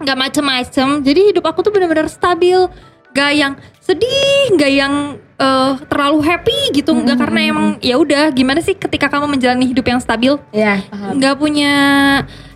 nggak 0.00 0.16
macem-macem. 0.16 1.04
Jadi 1.04 1.20
hidup 1.34 1.44
aku 1.44 1.60
tuh 1.60 1.68
benar-benar 1.68 2.08
stabil, 2.08 2.56
gak 3.12 3.32
yang 3.36 3.52
sedih, 3.84 4.54
gak 4.56 4.72
yang 4.72 5.20
eh, 5.60 5.74
terlalu 5.86 6.18
happy 6.24 6.58
gitu. 6.72 6.96
Nggak 6.96 7.18
karena 7.20 7.40
emang 7.44 7.66
ya 7.84 8.00
udah 8.00 8.32
gimana 8.32 8.64
sih 8.64 8.72
ketika 8.72 9.12
kamu 9.12 9.36
menjalani 9.36 9.68
hidup 9.68 9.84
yang 9.84 10.00
stabil, 10.00 10.40
ya 10.50 10.80
paham. 10.88 11.20
nggak 11.20 11.34
punya 11.36 11.74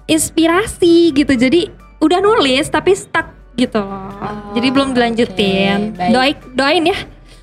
inspirasi 0.08 1.12
gitu. 1.12 1.32
Jadi 1.36 1.68
udah 2.00 2.18
nulis 2.20 2.68
tapi 2.68 2.92
stuck 2.96 3.32
gitu 3.54 3.80
loh. 3.80 4.52
Jadi 4.52 4.68
belum 4.70 4.92
dilanjutin. 4.92 5.94
baik. 5.94 6.10
Doain, 6.10 6.36
doain 6.54 6.84
ya. 6.84 6.98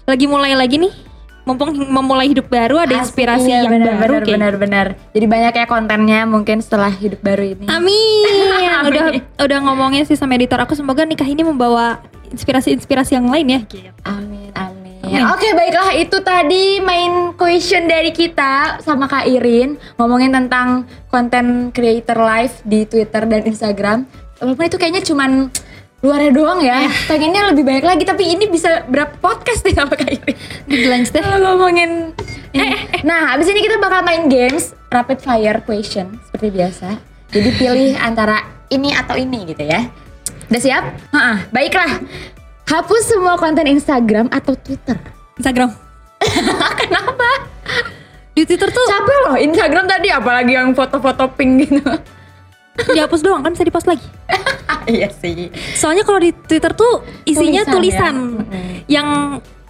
Lagi 0.06 0.26
mulai 0.28 0.54
lagi 0.54 0.78
nih. 0.78 0.94
Mumpung 1.42 1.74
memulai 1.74 2.30
hidup 2.30 2.54
baru 2.54 2.86
ada 2.86 3.02
Asik, 3.02 3.18
inspirasi 3.18 3.50
iya, 3.50 3.66
yang 3.66 3.74
benar, 3.74 3.98
baru 3.98 4.14
benar, 4.14 4.26
kayak 4.30 4.38
benar, 4.38 4.54
benar. 4.62 4.88
Jadi 5.10 5.26
banyak 5.26 5.54
ya 5.58 5.66
kontennya 5.66 6.20
mungkin 6.30 6.62
setelah 6.62 6.94
hidup 6.94 7.18
baru 7.26 7.58
ini. 7.58 7.66
Amin. 7.66 8.86
udah 8.94 9.04
Amin. 9.10 9.22
udah 9.42 9.60
ngomongnya 9.66 10.06
sih 10.06 10.14
sama 10.14 10.38
editor 10.38 10.62
aku 10.62 10.78
semoga 10.78 11.02
nikah 11.02 11.26
ini 11.26 11.42
membawa 11.42 11.98
inspirasi-inspirasi 12.30 13.18
yang 13.18 13.26
lain 13.26 13.58
ya. 13.58 13.60
Amin, 14.06 14.54
amin. 14.54 14.71
Amin. 15.12 15.28
Oke, 15.28 15.52
baiklah 15.52 15.92
itu 15.92 16.18
tadi 16.24 16.80
main 16.80 17.36
question 17.36 17.84
dari 17.84 18.16
kita 18.16 18.80
sama 18.80 19.12
Kak 19.12 19.28
Irin 19.28 19.76
ngomongin 20.00 20.32
tentang 20.32 20.88
konten 21.12 21.76
creator 21.76 22.16
live 22.16 22.56
di 22.64 22.88
Twitter 22.88 23.28
dan 23.28 23.44
Instagram. 23.44 24.08
Walaupun 24.40 24.64
itu 24.66 24.80
kayaknya 24.80 25.04
cuman 25.04 25.52
luarnya 26.00 26.32
doang 26.32 26.64
ya. 26.64 26.88
Pengennya 27.12 27.52
lebih 27.52 27.68
banyak 27.68 27.84
lagi 27.84 28.04
tapi 28.08 28.24
ini 28.32 28.48
bisa 28.48 28.88
berapa 28.88 29.12
podcast 29.20 29.68
nih 29.68 29.76
sama 29.76 30.00
Kak 30.00 30.10
Irin. 30.10 30.38
Dilanjut 30.66 31.12
deh. 31.20 31.24
Ngomongin 31.44 31.92
ini. 32.56 32.72
Nah, 33.04 33.36
abis 33.36 33.52
ini 33.52 33.60
kita 33.60 33.84
bakal 33.84 34.08
main 34.08 34.32
games 34.32 34.72
rapid 34.88 35.20
fire 35.20 35.60
question 35.68 36.16
seperti 36.32 36.56
biasa. 36.56 36.88
Jadi 37.32 37.50
pilih 37.60 38.00
antara 38.00 38.48
ini 38.72 38.96
atau 38.96 39.20
ini 39.20 39.44
gitu 39.44 39.68
ya. 39.68 39.92
Udah 40.52 40.60
siap? 40.60 40.84
Heeh. 41.16 41.38
Baiklah. 41.52 42.00
Hapus 42.72 43.04
semua 43.04 43.36
konten 43.36 43.68
Instagram 43.68 44.32
atau 44.32 44.56
Twitter. 44.56 44.96
Instagram. 45.36 45.76
Kenapa? 46.80 47.30
Di 48.32 48.48
Twitter 48.48 48.72
tuh 48.72 48.86
Capek 48.88 49.18
loh 49.28 49.36
Instagram 49.36 49.92
tadi 49.92 50.08
apalagi 50.08 50.56
yang 50.56 50.72
foto-foto 50.72 51.28
pink 51.36 51.68
gitu. 51.68 51.84
dihapus 52.96 53.28
doang 53.28 53.44
kan 53.44 53.52
bisa 53.52 53.68
di 53.68 53.76
post 53.76 53.92
lagi. 53.92 54.08
iya 54.96 55.12
sih. 55.12 55.52
Soalnya 55.76 56.08
kalau 56.08 56.24
di 56.24 56.32
Twitter 56.32 56.72
tuh 56.72 57.04
isinya 57.28 57.68
Tulisan 57.68 57.76
tulisan, 57.76 58.16
ya? 58.40 58.64
Yang 58.88 59.08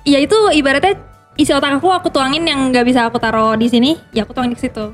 ya 0.06 0.18
itu 0.22 0.38
ibaratnya 0.62 0.94
isi 1.42 1.50
otak 1.58 1.82
aku 1.82 1.90
aku 1.90 2.14
tuangin 2.14 2.46
yang 2.46 2.70
nggak 2.70 2.86
bisa 2.86 3.10
aku 3.10 3.18
taruh 3.18 3.58
di 3.58 3.66
sini, 3.66 3.98
ya 4.14 4.30
aku 4.30 4.38
tuangin 4.38 4.54
di 4.54 4.62
situ. 4.62 4.94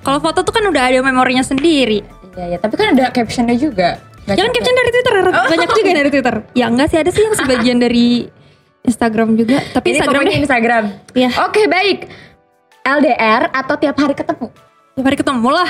Kalau 0.00 0.18
foto 0.24 0.40
tuh 0.40 0.56
kan 0.56 0.64
udah 0.64 0.88
ada 0.88 1.04
memorinya 1.04 1.44
sendiri. 1.44 2.00
Iya, 2.32 2.56
ya, 2.56 2.58
tapi 2.58 2.80
kan 2.80 2.96
ada 2.96 3.12
captionnya 3.12 3.52
juga. 3.60 4.00
Nggak 4.22 4.36
Jangan 4.38 4.52
caption 4.52 4.76
dari 4.76 4.90
Twitter, 4.90 5.14
banyak 5.24 5.68
juga 5.68 5.90
dari 5.92 6.10
Twitter. 6.10 6.34
Ya 6.52 6.66
enggak 6.66 6.88
sih 6.88 6.98
ada 6.98 7.10
sih 7.10 7.22
yang 7.22 7.34
sebagian 7.34 7.78
dari 7.78 8.30
Instagram 8.82 9.34
juga, 9.34 9.58
tapi 9.68 9.86
Ini 9.88 9.94
Instagram 9.96 10.22
deh. 10.22 10.36
Instagram. 10.38 10.84
Iya. 11.12 11.30
Oke, 11.42 11.62
baik. 11.66 11.98
LDR 12.82 13.46
atau 13.48 13.74
tiap 13.76 13.94
hari 13.96 14.10
ketemu? 14.12 14.46
Tiap 14.92 15.04
hari 15.04 15.16
ketemu 15.16 15.48
lah. 15.48 15.68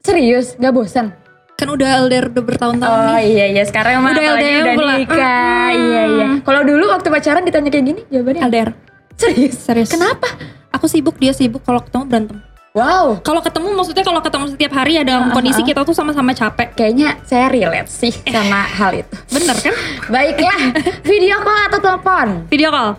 Serius, 0.00 0.54
gak 0.54 0.70
bosan? 0.70 1.14
Kan 1.54 1.68
udah 1.68 2.00
LDR 2.00 2.26
udah 2.26 2.40
bertahun-tahun 2.42 2.88
Oh 2.90 3.04
nih. 3.12 3.26
iya 3.28 3.44
iya 3.50 3.62
sekarang 3.62 4.00
emang 4.00 4.16
Udah 4.16 4.24
LDR 4.32 4.62
udah 4.64 4.74
pula. 4.74 4.92
nikah. 4.96 5.20
Mm. 5.68 5.76
Iya 5.76 6.02
iya. 6.08 6.28
Kalau 6.40 6.60
dulu 6.64 6.84
waktu 6.88 7.06
pacaran 7.06 7.42
ditanya 7.44 7.68
kayak 7.68 7.84
gini 7.84 8.00
jawabannya 8.08 8.42
LDR. 8.42 8.70
serius. 9.14 9.56
Serius. 9.60 9.90
Kenapa? 9.90 10.26
Aku 10.72 10.88
sibuk, 10.88 11.20
dia 11.20 11.30
sibuk. 11.30 11.60
Kalau 11.60 11.84
ketemu 11.84 12.04
berantem. 12.06 12.38
Wow. 12.70 13.18
Kalau 13.20 13.42
ketemu 13.42 13.74
maksudnya 13.74 14.06
kalau 14.06 14.22
ketemu 14.22 14.44
setiap 14.48 14.72
hari 14.72 14.94
ya 14.94 15.02
dalam 15.02 15.34
kondisi 15.34 15.58
kita 15.60 15.82
tuh 15.82 15.90
sama-sama 15.90 16.30
capek. 16.30 16.70
Kayaknya 16.72 17.18
saya 17.24 17.50
relate 17.50 17.90
sih 17.90 18.14
sama 18.24 18.62
hal 18.62 18.94
itu. 18.96 19.14
Bener 19.28 19.56
kan? 19.58 19.74
Baiklah, 20.06 20.60
video 21.10 21.36
call 21.40 21.60
atau 21.66 21.78
telepon? 21.80 22.26
Video 22.46 22.70
call. 22.70 22.90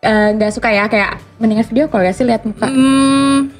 Eh, 0.00 0.28
Nggak 0.32 0.50
suka 0.54 0.70
ya 0.70 0.86
kayak 0.86 1.18
mendingan 1.36 1.66
video 1.66 1.90
call 1.90 2.06
ya 2.06 2.14
sih 2.14 2.22
lihat 2.22 2.46
muka. 2.46 2.70
Hmm, 2.70 3.50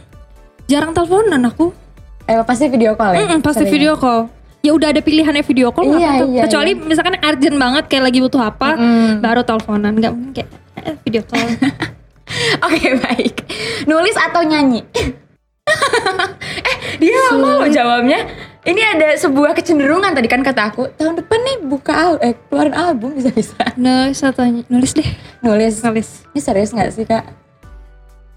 jarang 0.64 0.94
teleponan 0.94 1.42
aku. 1.42 1.74
Eh 2.24 2.38
pasti 2.46 2.70
video 2.70 2.94
call 2.94 3.10
ya. 3.12 3.26
Mm-mm, 3.26 3.42
pasti 3.42 3.66
Sering. 3.66 3.74
video 3.74 3.98
call. 3.98 4.30
Ya 4.62 4.74
udah 4.74 4.90
ada 4.90 4.98
pilihannya 4.98 5.42
video 5.42 5.70
call 5.70 5.90
Iya, 5.90 6.22
tuh. 6.22 6.28
iya, 6.28 6.42
Kecuali 6.46 6.70
misalkan 6.76 7.18
urgent 7.18 7.56
banget 7.56 7.84
kayak 7.86 8.04
lagi 8.04 8.18
butuh 8.18 8.42
apa, 8.44 8.74
Mm-mm. 8.74 9.18
baru 9.18 9.42
teleponan. 9.42 9.90
Nggak 9.90 10.12
mungkin 10.14 10.34
kayak 10.38 10.50
eh, 10.86 10.94
video 11.02 11.22
call. 11.22 11.50
Oke 12.66 12.90
baik. 12.98 13.36
Nulis 13.86 14.16
atau 14.18 14.42
nyanyi? 14.42 14.82
eh 16.70 16.76
dia 16.98 17.16
lama 17.30 17.64
loh 17.64 17.68
jawabnya. 17.70 18.26
Ini 18.66 18.82
ada 18.98 19.14
sebuah 19.14 19.54
kecenderungan 19.54 20.10
tadi 20.10 20.26
kan 20.26 20.42
kata 20.42 20.74
aku 20.74 20.90
tahun 20.98 21.22
depan 21.22 21.38
nih 21.38 21.56
buka 21.70 21.94
al 21.94 22.14
eh 22.18 22.34
keluarin 22.50 22.74
album 22.74 23.14
bisa 23.14 23.30
bisa. 23.30 23.62
nulis 23.78 24.18
atau 24.26 24.42
nulis 24.66 24.90
deh. 24.90 25.06
Nulis. 25.38 25.78
Nulis. 25.86 26.26
Ini 26.34 26.40
serius 26.42 26.74
nggak 26.74 26.90
sih 26.90 27.06
kak? 27.06 27.22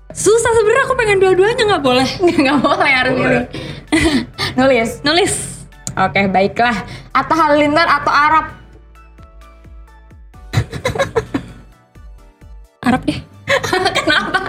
Susah 0.09 0.51
sebenarnya 0.53 0.85
aku 0.85 0.95
pengen 0.97 1.17
dua-duanya 1.21 1.63
nggak 1.69 1.85
boleh. 1.85 2.09
Nggak 2.41 2.59
boleh 2.65 2.91
harus 2.93 3.13
pilih. 3.13 3.45
Nulis. 4.57 4.89
Nulis. 5.05 5.33
Oke 5.97 6.25
baiklah. 6.29 6.77
Atta 7.13 7.33
Halilintar 7.33 7.85
atau 7.85 8.13
Arab? 8.13 8.45
Arab 12.81 13.01
deh. 13.05 13.28
Kenapa? 13.99 14.39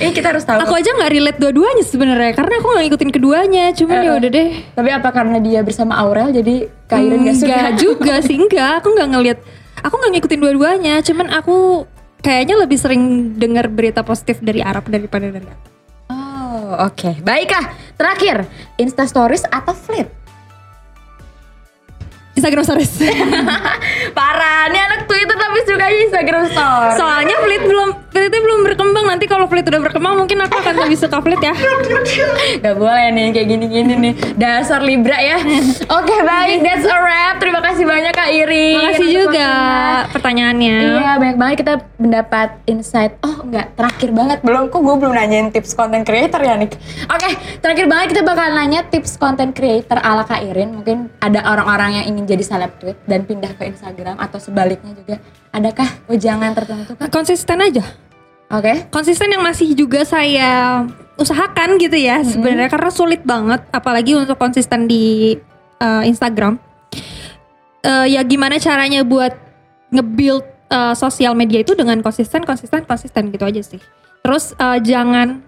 Ini 0.00 0.12
kita 0.12 0.32
harus 0.32 0.44
tahu. 0.44 0.60
Aku 0.60 0.72
aja 0.76 0.92
nggak 0.92 1.10
relate 1.10 1.38
dua-duanya 1.38 1.84
sebenarnya 1.84 2.32
karena 2.32 2.54
aku 2.56 2.68
nggak 2.68 2.84
ngikutin 2.86 3.10
keduanya. 3.10 3.64
Cuman 3.72 3.96
Eh, 3.96 4.02
ya 4.02 4.10
eh. 4.10 4.18
udah 4.18 4.30
deh. 4.30 4.48
Tapi 4.72 4.88
apa 4.90 5.08
karena 5.10 5.36
dia 5.38 5.60
bersama 5.60 5.96
Aurel 5.96 6.32
jadi 6.32 6.68
Kairin 6.84 7.24
gak 7.24 7.36
suka? 7.36 7.60
Juga 7.76 8.14
sih 8.20 8.36
enggak. 8.42 8.80
Aku 8.80 8.92
nggak 8.92 9.08
ngeliat. 9.08 9.38
Aku 9.80 9.94
nggak 9.96 10.12
ngikutin 10.14 10.40
dua-duanya. 10.40 10.94
Cuman 11.00 11.28
aku 11.30 11.88
kayaknya 12.20 12.60
lebih 12.60 12.76
sering 12.76 13.02
dengar 13.36 13.68
berita 13.68 14.00
positif 14.00 14.40
dari 14.40 14.60
Arab 14.60 14.84
daripada 14.86 15.26
dari 15.26 15.44
Arab. 15.44 15.62
Oh 16.08 16.84
oke. 16.84 17.20
Baiklah. 17.20 17.72
Terakhir. 17.96 18.44
Insta 18.76 19.04
Stories 19.04 19.44
atau 19.44 19.72
Flip? 19.72 20.08
Instagram 22.32 22.64
Stories. 22.64 22.92
Parah. 24.16 24.68
Ini 24.68 24.78
anak 24.80 25.00
Twitter 25.04 25.36
tapi 25.36 25.58
sukanya 25.60 25.98
Instagram 26.04 26.42
Stories. 26.48 26.96
Soalnya 26.96 27.36
Fleet 27.38 27.64
belum 27.64 27.88
Fleetnya 28.10 28.40
belum 28.42 28.60
berkembang. 28.66 29.04
Nanti 29.06 29.24
kalau 29.24 29.46
Fleet 29.46 29.66
udah 29.66 29.80
berkembang 29.80 30.14
mungkin 30.18 30.38
aku 30.42 30.54
akan 30.58 30.74
lebih 30.82 30.98
suka 30.98 31.18
Fleet 31.18 31.38
ya. 31.40 31.54
Gak 32.58 32.74
boleh 32.76 33.06
nih 33.14 33.26
kayak 33.30 33.48
gini-gini 33.48 33.94
nih. 33.96 34.12
Dasar 34.34 34.82
Libra 34.82 35.18
ya. 35.18 35.38
Oke 35.88 36.16
baik. 36.20 36.58
That's 36.60 36.84
a 36.84 36.96
wrap. 36.96 37.38
Terima 37.38 37.60
kasih 37.62 37.84
banyak 37.86 38.12
Kak 38.12 38.28
Irin 38.28 38.76
Makasih 38.76 38.98
untuk 39.00 39.14
juga 39.14 39.46
waktunya. 39.46 40.12
pertanyaannya. 40.12 40.76
Iya 40.76 41.10
banyak 41.16 41.36
banget 41.38 41.56
kita 41.62 41.74
mendapat 41.96 42.48
insight. 42.66 43.12
Oh 43.22 43.36
enggak 43.46 43.66
terakhir 43.74 44.10
banget. 44.10 44.38
Belum 44.42 44.66
kok 44.68 44.80
gue 44.82 44.96
belum 44.98 45.14
nanyain 45.14 45.48
tips 45.48 45.72
content 45.72 46.04
creator 46.04 46.40
ya 46.42 46.54
Nik? 46.58 46.74
Oke 47.06 47.30
terakhir 47.62 47.86
banget 47.86 48.06
kita 48.12 48.22
bakal 48.22 48.46
nanya 48.52 48.80
tips 48.84 49.16
content 49.16 49.54
creator 49.54 49.96
ala 50.02 50.26
Kak 50.26 50.42
Irin. 50.42 50.76
Mungkin 50.76 51.08
ada 51.18 51.40
orang-orang 51.46 52.02
yang 52.02 52.06
ingin 52.10 52.24
jadi 52.26 52.44
seleb 52.46 52.72
tweet 52.78 52.96
Dan 53.04 53.26
pindah 53.26 53.52
ke 53.52 53.68
Instagram 53.68 54.16
Atau 54.16 54.40
sebaliknya 54.40 54.92
juga 54.94 55.16
Adakah 55.50 55.88
ujangan 56.06 56.54
tertentu 56.54 56.94
Kak? 56.94 57.10
Konsisten 57.10 57.58
aja. 57.58 57.84
Oke 58.50 58.90
Konsisten 58.90 59.30
yang 59.30 59.46
masih 59.46 59.78
juga 59.78 60.02
saya 60.02 60.82
usahakan 61.14 61.78
gitu 61.78 61.94
ya 61.94 62.24
sebenarnya 62.24 62.66
karena 62.72 62.90
sulit 62.90 63.22
banget 63.22 63.62
apalagi 63.70 64.16
untuk 64.16 64.40
konsisten 64.40 64.88
di 64.88 65.36
uh, 65.78 66.02
Instagram. 66.02 66.56
Eh, 67.80 68.06
ya 68.12 68.20
gimana 68.20 68.60
caranya 68.60 69.00
buat 69.00 69.32
nge-build 69.88 70.44
uh, 70.68 70.92
sosial 70.92 71.32
media 71.32 71.64
itu 71.64 71.72
dengan 71.72 71.96
konsisten, 72.04 72.44
konsisten, 72.44 72.84
konsisten 72.84 73.32
gitu 73.32 73.44
aja 73.44 73.60
sih. 73.64 73.80
Terus 74.20 74.52
uh, 74.60 74.76
jangan 74.80 75.40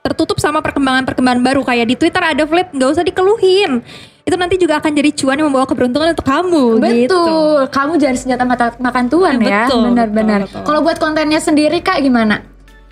tertutup 0.00 0.38
sama 0.38 0.64
perkembangan-perkembangan 0.64 1.42
baru 1.42 1.62
kayak 1.66 1.86
di 1.90 1.96
Twitter 1.98 2.22
ada 2.22 2.46
flip 2.46 2.70
nggak 2.70 2.90
usah 2.94 3.04
dikeluhin. 3.04 3.82
Itu 4.24 4.36
nanti 4.36 4.56
juga 4.60 4.78
akan 4.78 4.92
jadi 4.92 5.10
cuan 5.16 5.36
yang 5.40 5.48
membawa 5.48 5.66
keberuntungan 5.66 6.12
untuk 6.12 6.26
kamu. 6.26 6.64
gitu. 6.92 7.16
Betul, 7.16 7.60
kamu 7.72 7.92
jadi 7.98 8.16
senjata 8.16 8.44
mata 8.44 8.66
makan 8.76 9.04
tuan 9.08 9.36
ya, 9.40 9.66
benar-benar. 9.68 10.46
Kalau 10.64 10.80
buat 10.84 11.00
kontennya 11.00 11.40
sendiri 11.40 11.80
kak 11.80 12.00
gimana? 12.04 12.44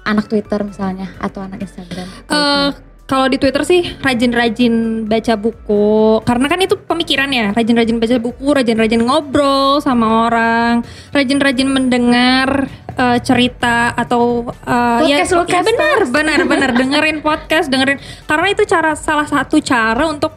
Anak 0.08 0.32
Twitter 0.32 0.64
misalnya 0.64 1.12
atau 1.20 1.44
anak 1.44 1.60
Instagram? 1.60 2.06
Eh, 2.32 2.68
kalau 3.08 3.24
di 3.24 3.40
Twitter 3.40 3.64
sih 3.64 3.80
rajin-rajin 4.04 5.08
baca 5.08 5.34
buku 5.40 6.20
karena 6.28 6.46
kan 6.52 6.60
itu 6.60 6.76
pemikiran 6.76 7.32
ya 7.32 7.56
rajin-rajin 7.56 7.96
baca 7.96 8.16
buku 8.20 8.48
rajin-rajin 8.52 9.00
ngobrol 9.00 9.80
sama 9.80 10.28
orang 10.28 10.84
rajin-rajin 11.16 11.72
mendengar 11.72 12.68
eh, 13.00 13.18
cerita 13.24 13.96
atau 13.96 14.52
eh, 14.52 15.08
ya, 15.08 15.24
Podcast 15.24 15.48
ya 15.48 15.64
benar 15.64 15.98
benar 16.12 16.40
benar 16.44 16.70
dengerin 16.76 17.24
podcast 17.24 17.72
dengerin 17.72 17.96
karena 18.28 18.46
itu 18.52 18.62
cara 18.68 18.92
salah 18.92 19.24
satu 19.24 19.56
cara 19.64 20.04
untuk 20.04 20.36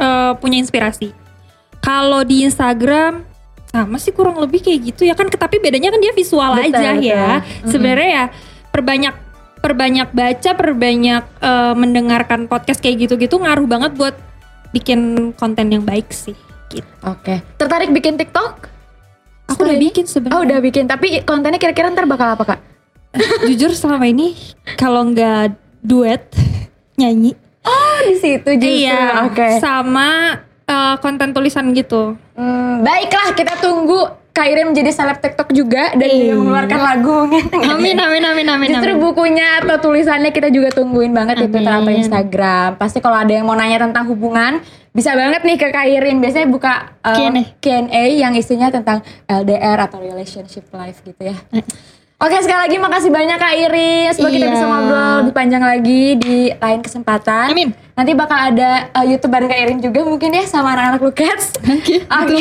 eh, 0.00 0.32
punya 0.40 0.56
inspirasi 0.58 1.12
kalau 1.84 2.24
di 2.24 2.42
Instagram 2.48 3.28
sama 3.70 4.02
sih 4.02 4.10
kurang 4.10 4.40
lebih 4.42 4.64
kayak 4.64 4.80
gitu 4.82 5.06
ya 5.06 5.14
kan 5.14 5.30
tapi 5.30 5.62
bedanya 5.62 5.94
kan 5.94 6.00
dia 6.02 6.10
visual 6.10 6.58
Betul, 6.58 6.74
aja 6.74 6.90
betul. 6.90 7.06
ya 7.06 7.26
Mm-mm. 7.38 7.70
sebenarnya 7.70 8.10
ya 8.10 8.24
perbanyak 8.74 9.14
perbanyak 9.60 10.08
baca 10.10 10.50
perbanyak 10.56 11.24
eh, 11.38 11.74
mendengarkan 11.76 12.50
podcast 12.50 12.80
kayak 12.82 13.06
gitu-gitu 13.06 13.38
ngaruh 13.38 13.68
banget 13.68 13.92
buat 13.94 14.16
bikin 14.74 15.30
konten 15.34 15.66
yang 15.70 15.82
baik 15.82 16.10
sih 16.10 16.34
gitu. 16.70 16.86
Oke, 17.02 17.42
tertarik 17.58 17.90
bikin 17.90 18.14
TikTok? 18.14 18.70
aku 19.50 19.66
udah 19.66 19.74
Setelah 19.74 19.82
bikin 19.90 20.04
sebenarnya 20.06 20.38
Oh 20.38 20.42
udah 20.46 20.58
bikin, 20.62 20.84
tapi 20.86 21.06
kontennya 21.26 21.58
kira-kira 21.58 21.90
ntar 21.90 22.06
bakal 22.06 22.38
apa 22.38 22.44
kak? 22.54 22.60
jujur 23.50 23.74
selama 23.74 24.06
ini 24.06 24.38
kalau 24.78 25.02
nggak 25.10 25.58
duet 25.82 26.30
nyanyi 27.02 27.34
Oh 27.62 27.96
di 28.02 28.16
situ 28.16 28.50
justru. 28.52 28.80
iya 28.80 29.24
Oke. 29.24 29.58
sama 29.58 30.38
eh, 30.62 30.94
konten 30.98 31.30
tulisan 31.30 31.70
gitu 31.70 32.16
Hmm, 32.32 32.80
baiklah 32.80 33.32
kita 33.32 33.58
tunggu 33.58 34.00
Kak 34.30 34.46
Irin 34.46 34.70
menjadi 34.70 34.88
seleb 34.90 35.18
TikTok 35.18 35.50
juga 35.50 35.92
dan 35.92 36.06
juga 36.06 36.24
Iya. 36.24 36.34
mengeluarkan 36.34 36.80
lagu 36.80 37.14
mungkin. 37.26 37.44
amin 37.74 37.96
amin 37.98 38.22
amin 38.24 38.46
amin 38.48 38.68
Justru 38.72 38.92
amin. 38.92 39.02
bukunya 39.02 39.60
atau 39.60 39.76
tulisannya 39.78 40.30
kita 40.30 40.48
juga 40.48 40.70
tungguin 40.70 41.10
banget 41.10 41.36
di 41.36 41.46
Twitter 41.46 41.68
atau 41.68 41.84
Amin. 41.84 42.00
Instagram. 42.00 42.68
Pasti 42.74 42.98
kalau 42.98 43.18
ada 43.18 43.28
yang 43.28 43.44
mau 43.44 43.52
nanya 43.52 43.82
tentang 43.82 44.06
hubungan, 44.06 44.62
bisa 44.90 45.12
banget 45.12 45.42
nih 45.42 45.56
ke 45.56 45.68
Kak 45.68 45.84
Irin. 45.84 46.16
Biasanya 46.16 46.46
buka 46.46 46.72
uh, 47.02 47.12
Q&A. 47.12 47.42
Q&A 47.58 48.02
yang 48.14 48.32
isinya 48.32 48.70
tentang 48.70 49.02
LDR 49.26 49.76
atau 49.82 49.98
relationship 49.98 50.64
life 50.70 51.02
gitu 51.02 51.20
ya. 51.26 51.36
Oke 52.20 52.36
sekali 52.36 52.68
lagi 52.68 52.76
makasih 52.76 53.08
banyak 53.08 53.32
Kak 53.34 53.54
Irin. 53.56 54.12
Semoga 54.12 54.28
kita 54.30 54.44
Iya. 54.44 54.52
bisa 54.52 54.66
ngobrol 54.66 55.12
lebih 55.18 55.32
panjang 55.32 55.64
lagi 55.64 56.04
di 56.14 56.38
lain 56.52 56.80
kesempatan. 56.80 57.48
Amin. 57.48 57.72
Nanti 57.96 58.12
bakal 58.12 58.52
ada 58.52 58.92
uh, 58.92 59.04
YouTube 59.04 59.32
bareng 59.32 59.48
Kak 59.48 59.56
Irin 59.58 59.78
juga 59.80 60.04
mungkin 60.04 60.28
ya 60.30 60.44
sama 60.44 60.76
anak-anak 60.76 61.00
Lukets. 61.00 61.56
Oke, 61.58 62.04
Oke. 62.20 62.40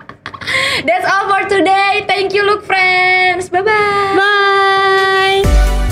That's 0.88 1.04
all 1.04 1.28
for 1.28 1.44
today. 1.44 2.08
Thank 2.08 2.32
you 2.32 2.40
Look 2.42 2.64
Friends. 2.64 3.52
Bye-bye. 3.52 4.16
bye 4.16 5.85